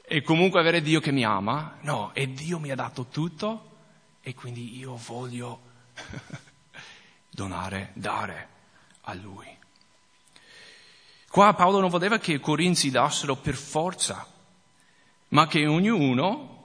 e 0.07 0.23
comunque 0.23 0.61
avere 0.61 0.83
Dio 0.83 1.01
che 1.01 1.11
mi 1.11 1.25
ama? 1.25 1.79
No, 1.81 2.15
e 2.15 2.33
Dio 2.33 2.59
mi 2.59 2.71
ha 2.71 2.77
dato 2.77 3.07
tutto 3.07 3.75
e 4.21 4.35
quindi 4.35 4.77
io 4.79 4.97
voglio 4.97 5.61
donare, 7.31 7.91
dare 7.95 8.49
a 9.03 9.15
Lui. 9.15 9.47
Qua 11.29 11.55
Paolo 11.55 11.81
non 11.81 11.91
voleva 11.91 12.19
che 12.19 12.35
i 12.35 12.41
corinzi 12.41 12.91
dassero 12.91 13.37
per 13.37 13.57
forza, 13.57 14.27
ma 15.29 15.47
che 15.47 15.67
ognuno 15.67 16.56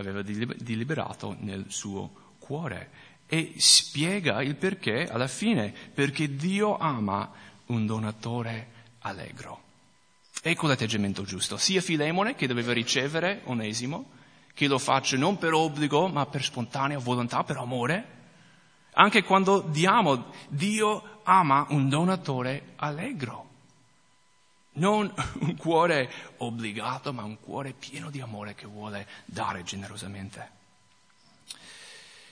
aveva 0.00 0.22
deliberato 0.22 1.36
nel 1.40 1.66
suo 1.68 2.34
cuore 2.38 2.90
e 3.26 3.54
spiega 3.58 4.42
il 4.42 4.56
perché 4.56 5.06
alla 5.06 5.28
fine, 5.28 5.72
perché 5.94 6.34
Dio 6.34 6.76
ama 6.76 7.30
un 7.66 7.86
donatore 7.86 8.68
allegro. 9.00 9.62
Ecco 10.42 10.66
l'atteggiamento 10.66 11.22
giusto, 11.22 11.56
sia 11.56 11.80
Filemone 11.80 12.34
che 12.34 12.46
doveva 12.46 12.72
ricevere 12.72 13.42
Onesimo, 13.44 14.10
che 14.54 14.66
lo 14.66 14.78
faccia 14.78 15.16
non 15.16 15.38
per 15.38 15.52
obbligo 15.52 16.08
ma 16.08 16.26
per 16.26 16.42
spontanea 16.42 16.98
volontà, 16.98 17.44
per 17.44 17.58
amore, 17.58 18.18
anche 18.92 19.22
quando 19.22 19.60
diamo, 19.60 20.32
Dio 20.48 21.20
ama 21.22 21.66
un 21.70 21.88
donatore 21.88 22.72
allegro. 22.76 23.49
Non 24.80 25.12
un 25.40 25.56
cuore 25.56 26.10
obbligato, 26.38 27.12
ma 27.12 27.22
un 27.22 27.38
cuore 27.38 27.72
pieno 27.72 28.10
di 28.10 28.20
amore 28.20 28.54
che 28.54 28.66
vuole 28.66 29.06
dare 29.26 29.62
generosamente. 29.62 30.58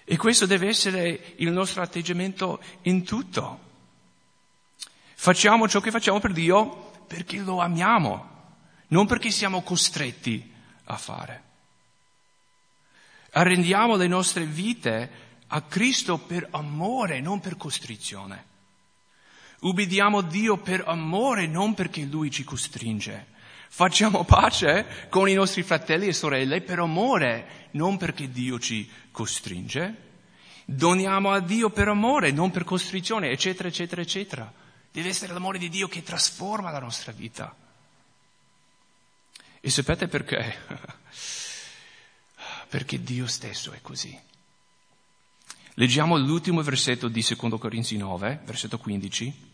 E 0.05 0.17
questo 0.17 0.47
deve 0.47 0.69
essere 0.69 1.35
il 1.37 1.51
nostro 1.51 1.83
atteggiamento 1.83 2.61
in 2.83 3.05
tutto. 3.05 3.67
Facciamo 5.15 5.69
ciò 5.69 5.81
che 5.81 5.91
facciamo 5.91 6.21
per 6.21 6.33
Dio 6.33 6.91
perché 7.07 7.39
lo 7.39 7.61
amiamo, 7.61 8.37
non 8.89 9.07
perché 9.07 9.31
siamo 9.31 9.63
costretti 9.63 10.51
a 10.85 10.97
fare. 10.97 11.43
Arrendiamo 13.33 13.97
le 13.97 14.07
nostre 14.07 14.47
vite 14.47 15.11
a 15.49 15.61
Cristo 15.61 16.17
per 16.17 16.49
amore, 16.53 17.21
non 17.21 17.41
per 17.41 17.59
costrizione. 17.59 18.47
Ubbidiamo 19.61 20.21
Dio 20.21 20.57
per 20.57 20.85
amore, 20.87 21.47
non 21.47 21.75
perché 21.75 22.03
Lui 22.05 22.31
ci 22.31 22.45
costringe. 22.45 23.37
Facciamo 23.69 24.25
pace 24.25 25.09
con 25.09 25.29
i 25.29 25.35
nostri 25.35 25.63
fratelli 25.63 26.07
e 26.07 26.13
sorelle 26.13 26.61
per 26.61 26.79
amore, 26.79 27.69
non 27.73 27.97
perché 27.97 28.31
Dio 28.31 28.59
ci 28.59 28.89
costringe. 29.11 30.07
Doniamo 30.65 31.31
a 31.31 31.41
Dio 31.41 31.71
per 31.71 31.89
amore, 31.89 32.31
non 32.31 32.51
per 32.51 32.65
costrizione, 32.65 33.31
eccetera, 33.31 33.69
eccetera, 33.69 34.01
eccetera. 34.01 34.53
Deve 34.93 35.09
essere 35.09 35.33
l'amore 35.33 35.59
di 35.59 35.69
Dio 35.69 35.89
che 35.89 36.03
trasforma 36.03 36.71
la 36.71 36.81
nostra 36.81 37.13
vita. 37.13 37.55
E 39.61 39.71
sapete 39.71 40.09
perché? 40.09 40.57
perché 42.69 43.03
Dio 43.03 43.27
stesso 43.27 43.73
è 43.73 43.81
così. 43.83 44.19
Leggiamo 45.75 46.17
l'ultimo 46.17 46.63
versetto 46.63 47.09
di 47.09 47.25
2 47.25 47.59
Corinzi 47.59 47.97
9, 47.97 48.41
versetto 48.45 48.79
15. 48.79 49.48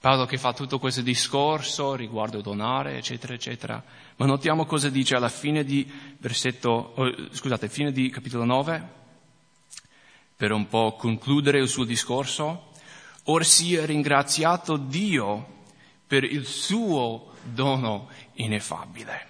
Paolo 0.00 0.26
che 0.26 0.38
fa 0.38 0.52
tutto 0.52 0.78
questo 0.78 1.02
discorso 1.02 1.96
riguardo 1.96 2.40
donare, 2.40 2.96
eccetera, 2.96 3.34
eccetera. 3.34 3.82
Ma 4.16 4.26
notiamo 4.26 4.64
cosa 4.64 4.88
dice 4.90 5.16
alla 5.16 5.28
fine 5.28 5.64
di 5.64 5.90
versetto, 6.18 6.92
oh, 6.94 7.12
scusate, 7.32 7.68
fine 7.68 7.90
di 7.90 8.08
capitolo 8.08 8.44
9, 8.44 8.88
per 10.36 10.52
un 10.52 10.68
po' 10.68 10.94
concludere 10.94 11.58
il 11.58 11.68
suo 11.68 11.84
discorso. 11.84 12.70
Or 13.24 13.44
sia 13.44 13.84
ringraziato 13.84 14.76
Dio 14.76 15.64
per 16.06 16.22
il 16.24 16.46
suo 16.46 17.32
dono 17.42 18.08
ineffabile 18.34 19.28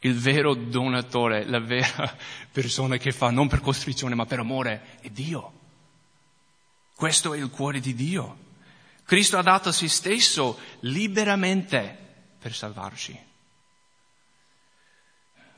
il 0.00 0.14
vero 0.14 0.54
donatore, 0.54 1.44
la 1.44 1.58
vera 1.58 2.16
persona 2.52 2.96
che 2.98 3.10
fa 3.10 3.30
non 3.30 3.48
per 3.48 3.60
costrizione 3.60 4.14
ma 4.14 4.26
per 4.26 4.38
amore 4.38 4.98
è 5.00 5.08
Dio. 5.08 5.57
Questo 6.98 7.32
è 7.32 7.38
il 7.38 7.48
cuore 7.48 7.78
di 7.78 7.94
Dio. 7.94 8.46
Cristo 9.04 9.38
ha 9.38 9.42
dato 9.42 9.70
se 9.70 9.86
stesso 9.86 10.58
liberamente 10.80 11.96
per 12.40 12.52
salvarci. 12.52 13.16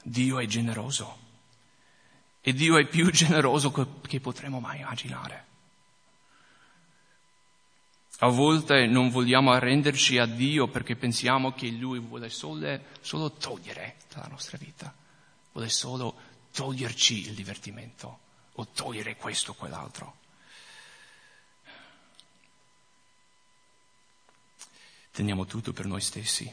Dio 0.03 0.39
è 0.39 0.45
generoso 0.45 1.17
e 2.43 2.53
Dio 2.53 2.77
è 2.77 2.87
più 2.87 3.09
generoso 3.11 3.73
che 4.03 4.21
potremmo 4.21 4.61
mai 4.61 4.81
immaginare. 4.81 5.47
A 8.19 8.29
volte 8.29 8.85
non 8.85 9.09
vogliamo 9.09 9.53
arrenderci 9.53 10.19
a 10.19 10.27
Dio 10.27 10.69
perché 10.69 10.95
pensiamo 10.95 11.53
che 11.53 11.71
Lui 11.71 12.01
vuole 12.01 12.29
solo, 12.29 12.79
solo 13.01 13.33
togliere 13.33 13.97
dalla 14.13 14.29
nostra 14.29 14.59
vita, 14.59 14.95
vuole 15.53 15.71
solo 15.71 16.15
toglierci 16.53 17.29
il 17.29 17.33
divertimento 17.33 18.19
o 18.53 18.67
togliere 18.67 19.17
questo 19.17 19.53
o 19.53 19.55
quell'altro. 19.55 20.20
Teniamo 25.13 25.47
tutto 25.47 25.73
per 25.73 25.87
noi 25.87 26.01
stessi. 26.01 26.53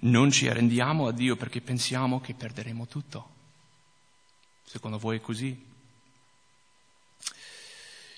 Non 0.00 0.30
ci 0.30 0.48
arrendiamo 0.48 1.06
a 1.06 1.12
Dio 1.12 1.36
perché 1.36 1.60
pensiamo 1.60 2.20
che 2.20 2.34
perderemo 2.34 2.86
tutto. 2.86 3.36
Secondo 4.64 4.98
voi 4.98 5.18
è 5.18 5.20
così? 5.20 5.66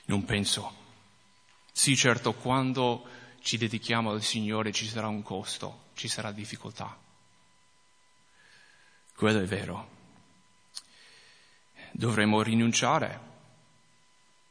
Non 0.06 0.24
penso. 0.24 0.74
Sì, 1.72 1.96
certo, 1.96 2.34
quando 2.34 3.06
ci 3.40 3.56
dedichiamo 3.56 4.10
al 4.10 4.22
Signore 4.22 4.72
ci 4.72 4.86
sarà 4.86 5.08
un 5.08 5.22
costo, 5.22 5.84
ci 5.94 6.08
sarà 6.08 6.32
difficoltà. 6.32 6.98
Quello 9.14 9.40
è 9.40 9.46
vero. 9.46 9.98
Dovremo 11.92 12.42
rinunciare 12.42 13.20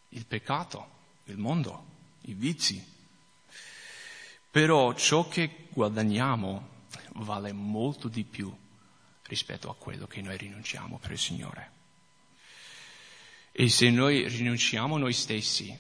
il 0.09 0.25
peccato, 0.25 0.89
il 1.25 1.37
mondo, 1.37 1.85
i 2.21 2.33
vizi. 2.33 2.97
Però 4.51 4.93
ciò 4.93 5.27
che 5.27 5.67
guadagniamo 5.69 6.67
vale 7.15 7.51
molto 7.53 8.07
di 8.07 8.23
più 8.23 8.51
rispetto 9.23 9.69
a 9.69 9.75
quello 9.75 10.07
che 10.07 10.21
noi 10.21 10.37
rinunciamo 10.37 10.97
per 10.97 11.11
il 11.11 11.19
Signore. 11.19 11.71
E 13.51 13.69
se 13.69 13.89
noi 13.89 14.27
rinunciamo 14.27 14.97
noi 14.97 15.13
stessi 15.13 15.77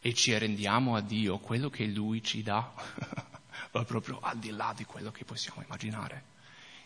e 0.00 0.14
ci 0.14 0.32
arrendiamo 0.32 0.94
a 0.94 1.00
Dio, 1.00 1.38
quello 1.38 1.70
che 1.70 1.86
Lui 1.86 2.22
ci 2.22 2.42
dà 2.42 2.72
va 3.72 3.84
proprio 3.84 4.20
al 4.20 4.38
di 4.38 4.50
là 4.50 4.72
di 4.76 4.84
quello 4.84 5.10
che 5.10 5.24
possiamo 5.24 5.62
immaginare. 5.62 6.36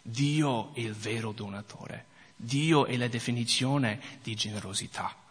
Dio 0.01 0.75
è 0.75 0.81
il 0.81 0.95
vero 0.95 1.33
donatore, 1.33 2.07
Dio 2.37 2.87
è 2.87 2.97
la 2.97 3.09
definizione 3.09 4.01
di 4.23 4.35
generosità. 4.35 5.22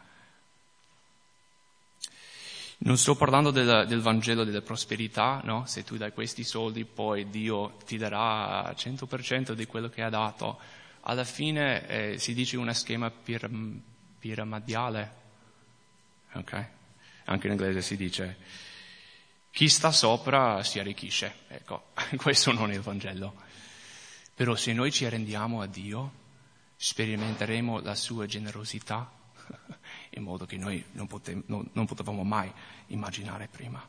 Non 2.83 2.97
sto 2.97 3.15
parlando 3.15 3.51
del, 3.51 3.85
del, 3.87 4.01
Vangelo 4.01 4.43
della 4.43 4.61
prosperità, 4.61 5.39
no? 5.43 5.65
Se 5.67 5.83
tu 5.83 5.97
dai 5.97 6.11
questi 6.11 6.43
soldi 6.43 6.83
poi 6.83 7.29
Dio 7.29 7.77
ti 7.85 7.95
darà 7.97 8.71
100% 8.71 9.51
di 9.51 9.67
quello 9.67 9.87
che 9.87 10.01
ha 10.01 10.09
dato. 10.09 10.59
Alla 11.01 11.23
fine 11.23 11.87
eh, 11.87 12.17
si 12.17 12.33
dice 12.33 12.57
una 12.57 12.73
schema 12.73 13.11
pir, 13.11 13.47
piramidale, 14.17 15.13
ok? 16.33 16.65
Anche 17.25 17.45
in 17.45 17.53
inglese 17.53 17.81
si 17.83 17.95
dice 17.95 18.37
chi 19.51 19.67
sta 19.67 19.91
sopra 19.91 20.63
si 20.63 20.79
arricchisce. 20.79 21.33
Ecco, 21.49 21.89
questo 22.17 22.51
non 22.51 22.71
è 22.71 22.75
il 22.75 22.81
Vangelo. 22.81 23.35
Però 24.33 24.55
se 24.55 24.73
noi 24.73 24.91
ci 24.91 25.05
arrendiamo 25.05 25.61
a 25.61 25.67
Dio, 25.67 26.11
sperimenteremo 26.77 27.79
la 27.81 27.93
sua 27.93 28.25
generosità 28.25 29.11
in 30.11 30.23
modo 30.23 30.45
che 30.45 30.57
noi 30.57 30.83
non, 30.93 31.07
pote- 31.07 31.43
non, 31.45 31.67
non 31.73 31.85
potevamo 31.85 32.23
mai 32.23 32.51
immaginare 32.87 33.47
prima. 33.47 33.85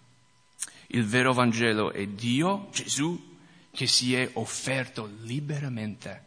Il 0.88 1.04
vero 1.04 1.32
Vangelo 1.32 1.90
è 1.90 2.06
Dio, 2.06 2.68
Gesù, 2.72 3.38
che 3.70 3.86
si 3.86 4.14
è 4.14 4.30
offerto 4.34 5.10
liberamente 5.20 6.24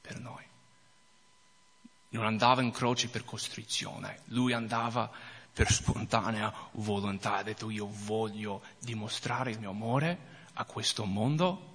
per 0.00 0.18
noi. 0.18 0.44
Non 2.10 2.24
andava 2.24 2.60
in 2.62 2.72
croce 2.72 3.08
per 3.08 3.24
costrizione, 3.24 4.20
lui 4.26 4.52
andava 4.52 5.10
per 5.52 5.70
spontanea 5.70 6.52
volontà, 6.72 7.36
ha 7.36 7.42
detto 7.42 7.70
io 7.70 7.88
voglio 8.04 8.62
dimostrare 8.80 9.52
il 9.52 9.58
mio 9.58 9.70
amore 9.70 10.28
a 10.54 10.64
questo 10.64 11.04
mondo 11.04 11.68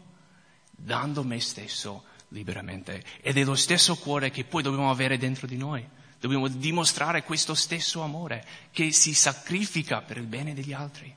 dando 0.71 1.23
me 1.23 1.39
stesso 1.39 2.03
liberamente. 2.29 3.03
Ed 3.21 3.37
è 3.37 3.43
lo 3.43 3.55
stesso 3.55 3.95
cuore 3.95 4.29
che 4.29 4.43
poi 4.43 4.61
dobbiamo 4.61 4.91
avere 4.91 5.17
dentro 5.17 5.47
di 5.47 5.57
noi. 5.57 5.87
Dobbiamo 6.25 6.47
dimostrare 6.47 7.21
questo 7.21 7.53
stesso 7.53 8.01
amore 8.01 8.43
che 8.71 8.91
si 8.91 9.13
sacrifica 9.13 10.01
per 10.01 10.17
il 10.17 10.25
bene 10.25 10.55
degli 10.55 10.73
altri. 10.73 11.13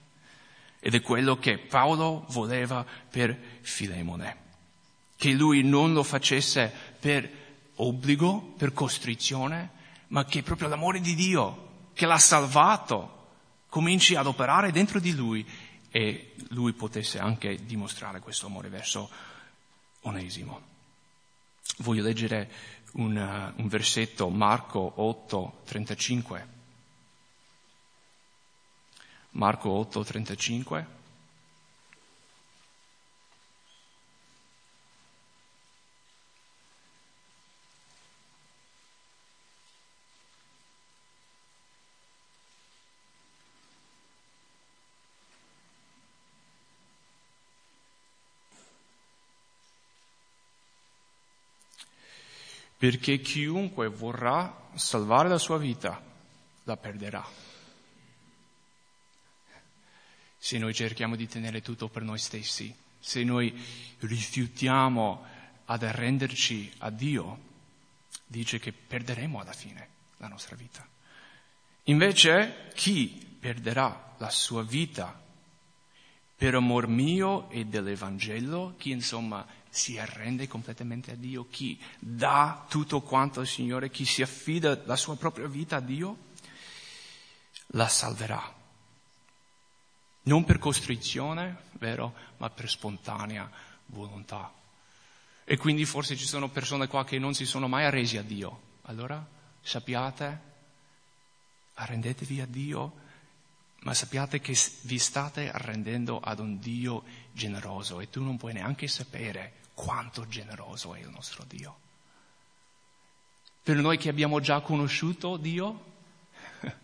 Ed 0.79 0.95
è 0.95 1.01
quello 1.01 1.39
che 1.39 1.57
Paolo 1.57 2.27
voleva 2.29 2.85
per 3.11 3.35
Filemone. 3.63 4.37
Che 5.17 5.31
lui 5.31 5.63
non 5.63 5.95
lo 5.95 6.03
facesse 6.03 6.71
per 7.01 7.27
obbligo, 7.77 8.53
per 8.59 8.75
costrizione, 8.75 9.71
ma 10.09 10.27
che 10.27 10.43
proprio 10.43 10.69
l'amore 10.69 11.01
di 11.01 11.15
Dio, 11.15 11.87
che 11.95 12.05
l'ha 12.05 12.19
salvato, 12.19 13.29
cominci 13.71 14.15
ad 14.15 14.27
operare 14.27 14.73
dentro 14.73 15.01
di 15.01 15.15
lui 15.15 15.43
e 15.91 16.35
lui 16.49 16.75
potesse 16.75 17.19
anche 17.19 17.65
dimostrare 17.65 18.21
questo 18.21 18.45
amore 18.45 18.69
verso 18.69 19.09
Onesimo. 20.03 20.78
Voglio 21.79 22.03
leggere 22.03 22.51
un, 22.95 23.17
uh, 23.17 23.61
un 23.61 23.69
versetto, 23.69 24.29
Marco 24.29 24.93
8, 24.97 25.61
35. 25.65 26.49
Marco 29.31 29.71
8, 29.71 30.05
35. 30.05 30.98
Perché 52.79 53.21
chiunque 53.21 53.89
vorrà 53.89 54.69
salvare 54.75 55.29
la 55.29 55.39
sua 55.39 55.59
vita 55.59 56.01
la 56.63 56.77
perderà. 56.77 57.27
Se 60.39 60.59
noi 60.59 60.73
cerchiamo 60.73 61.17
di 61.17 61.27
tenere 61.27 61.61
tutto 61.61 61.89
per 61.89 62.03
noi 62.03 62.19
stessi, 62.19 62.73
se 63.01 63.25
noi 63.25 63.53
rifiutiamo 63.99 65.25
ad 65.65 65.83
arrenderci 65.83 66.73
a 66.79 66.91
Dio, 66.91 67.47
dice 68.25 68.61
che 68.61 68.73
perderemo 68.73 69.41
alla 69.41 69.53
fine 69.53 69.89
la 70.19 70.29
nostra 70.29 70.55
vita. 70.55 70.87
Invece 71.85 72.71
chi 72.75 73.37
perderà 73.41 74.15
la 74.19 74.31
sua 74.31 74.63
vita 74.63 75.21
per 76.37 76.55
amor 76.55 76.87
mio 76.87 77.51
e 77.51 77.65
dell'Evangelo, 77.65 78.75
chi 78.79 78.93
insomma 78.93 79.45
si 79.71 79.99
arrende 79.99 80.49
completamente 80.49 81.13
a 81.13 81.15
Dio, 81.15 81.47
chi 81.49 81.81
dà 81.99 82.67
tutto 82.69 83.01
quanto 83.01 83.41
al 83.41 83.47
Signore, 83.47 83.91
chi 83.91 84.05
si 84.05 84.23
affida 84.23 84.81
la 84.85 84.97
sua 84.97 85.17
propria 85.17 85.47
vita 85.47 85.77
a 85.77 85.81
Dio, 85.81 86.17
la 87.69 87.89
salverà. 87.89 88.57
Non 90.23 90.45
per 90.45 90.59
costrizione, 90.59 91.65
vero, 91.73 92.15
ma 92.39 92.51
per 92.51 92.69
spontanea 92.69 93.51
volontà. 93.87 94.53
E 95.45 95.57
quindi 95.57 95.85
forse 95.85 96.17
ci 96.17 96.27
sono 96.27 96.51
persone 96.51 96.87
qua 96.87 97.05
che 97.05 97.19
non 97.19 97.35
si 97.35 97.47
sono 97.47 97.69
mai 97.69 97.85
arresi 97.85 98.19
a 98.19 98.23
Dio. 98.23 98.61
Allora 98.83 99.27
sappiate, 99.61 100.41
arrendetevi 101.75 102.41
a 102.41 102.47
Dio 102.47 103.07
ma 103.81 103.95
sappiate 103.95 104.41
che 104.41 104.57
vi 104.83 104.99
state 104.99 105.51
arrendendo 105.51 106.19
ad 106.19 106.41
un 106.41 106.59
Dio 106.59 107.05
generoso 107.33 108.01
e 108.01 108.11
tu 108.11 108.23
non 108.23 108.37
puoi 108.37 108.53
neanche 108.53 108.89
sapere 108.89 109.53
quanto 109.79 110.27
generoso 110.27 110.93
è 110.95 110.99
il 110.99 111.09
nostro 111.09 111.45
Dio. 111.47 111.79
Per 113.63 113.77
noi 113.77 113.97
che 113.97 114.09
abbiamo 114.09 114.41
già 114.41 114.61
conosciuto 114.61 115.37
Dio, 115.37 115.85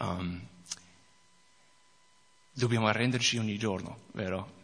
um, 0.00 0.46
dobbiamo 2.52 2.88
arrenderci 2.88 3.38
ogni 3.38 3.56
giorno, 3.56 4.00
vero? 4.12 4.58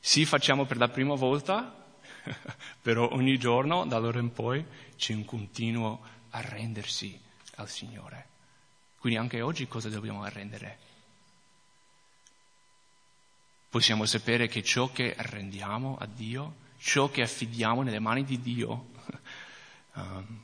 Sì, 0.00 0.24
facciamo 0.24 0.64
per 0.64 0.78
la 0.78 0.88
prima 0.88 1.14
volta, 1.14 1.86
però 2.82 3.08
ogni 3.12 3.38
giorno, 3.38 3.86
da 3.86 3.94
allora 3.94 4.18
in 4.18 4.32
poi, 4.32 4.64
c'è 4.96 5.14
un 5.14 5.24
continuo 5.24 6.00
arrendersi 6.30 7.20
al 7.56 7.68
Signore. 7.68 8.26
Quindi 8.98 9.16
anche 9.16 9.42
oggi 9.42 9.68
cosa 9.68 9.88
dobbiamo 9.88 10.24
arrendere? 10.24 10.86
possiamo 13.76 14.06
sapere 14.06 14.48
che 14.48 14.62
ciò 14.62 14.90
che 14.90 15.14
arrendiamo 15.14 15.98
a 16.00 16.06
Dio, 16.06 16.64
ciò 16.78 17.10
che 17.10 17.22
affidiamo 17.22 17.82
nelle 17.82 17.98
mani 17.98 18.24
di 18.24 18.40
Dio, 18.40 18.86
um, 19.94 20.42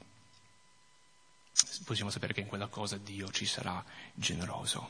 possiamo 1.85 2.11
sapere 2.11 2.33
che 2.33 2.41
in 2.41 2.47
quella 2.47 2.69
cosa 2.69 2.97
Dio 2.97 3.31
ci 3.31 3.47
sarà 3.47 3.85
generoso. 4.15 4.81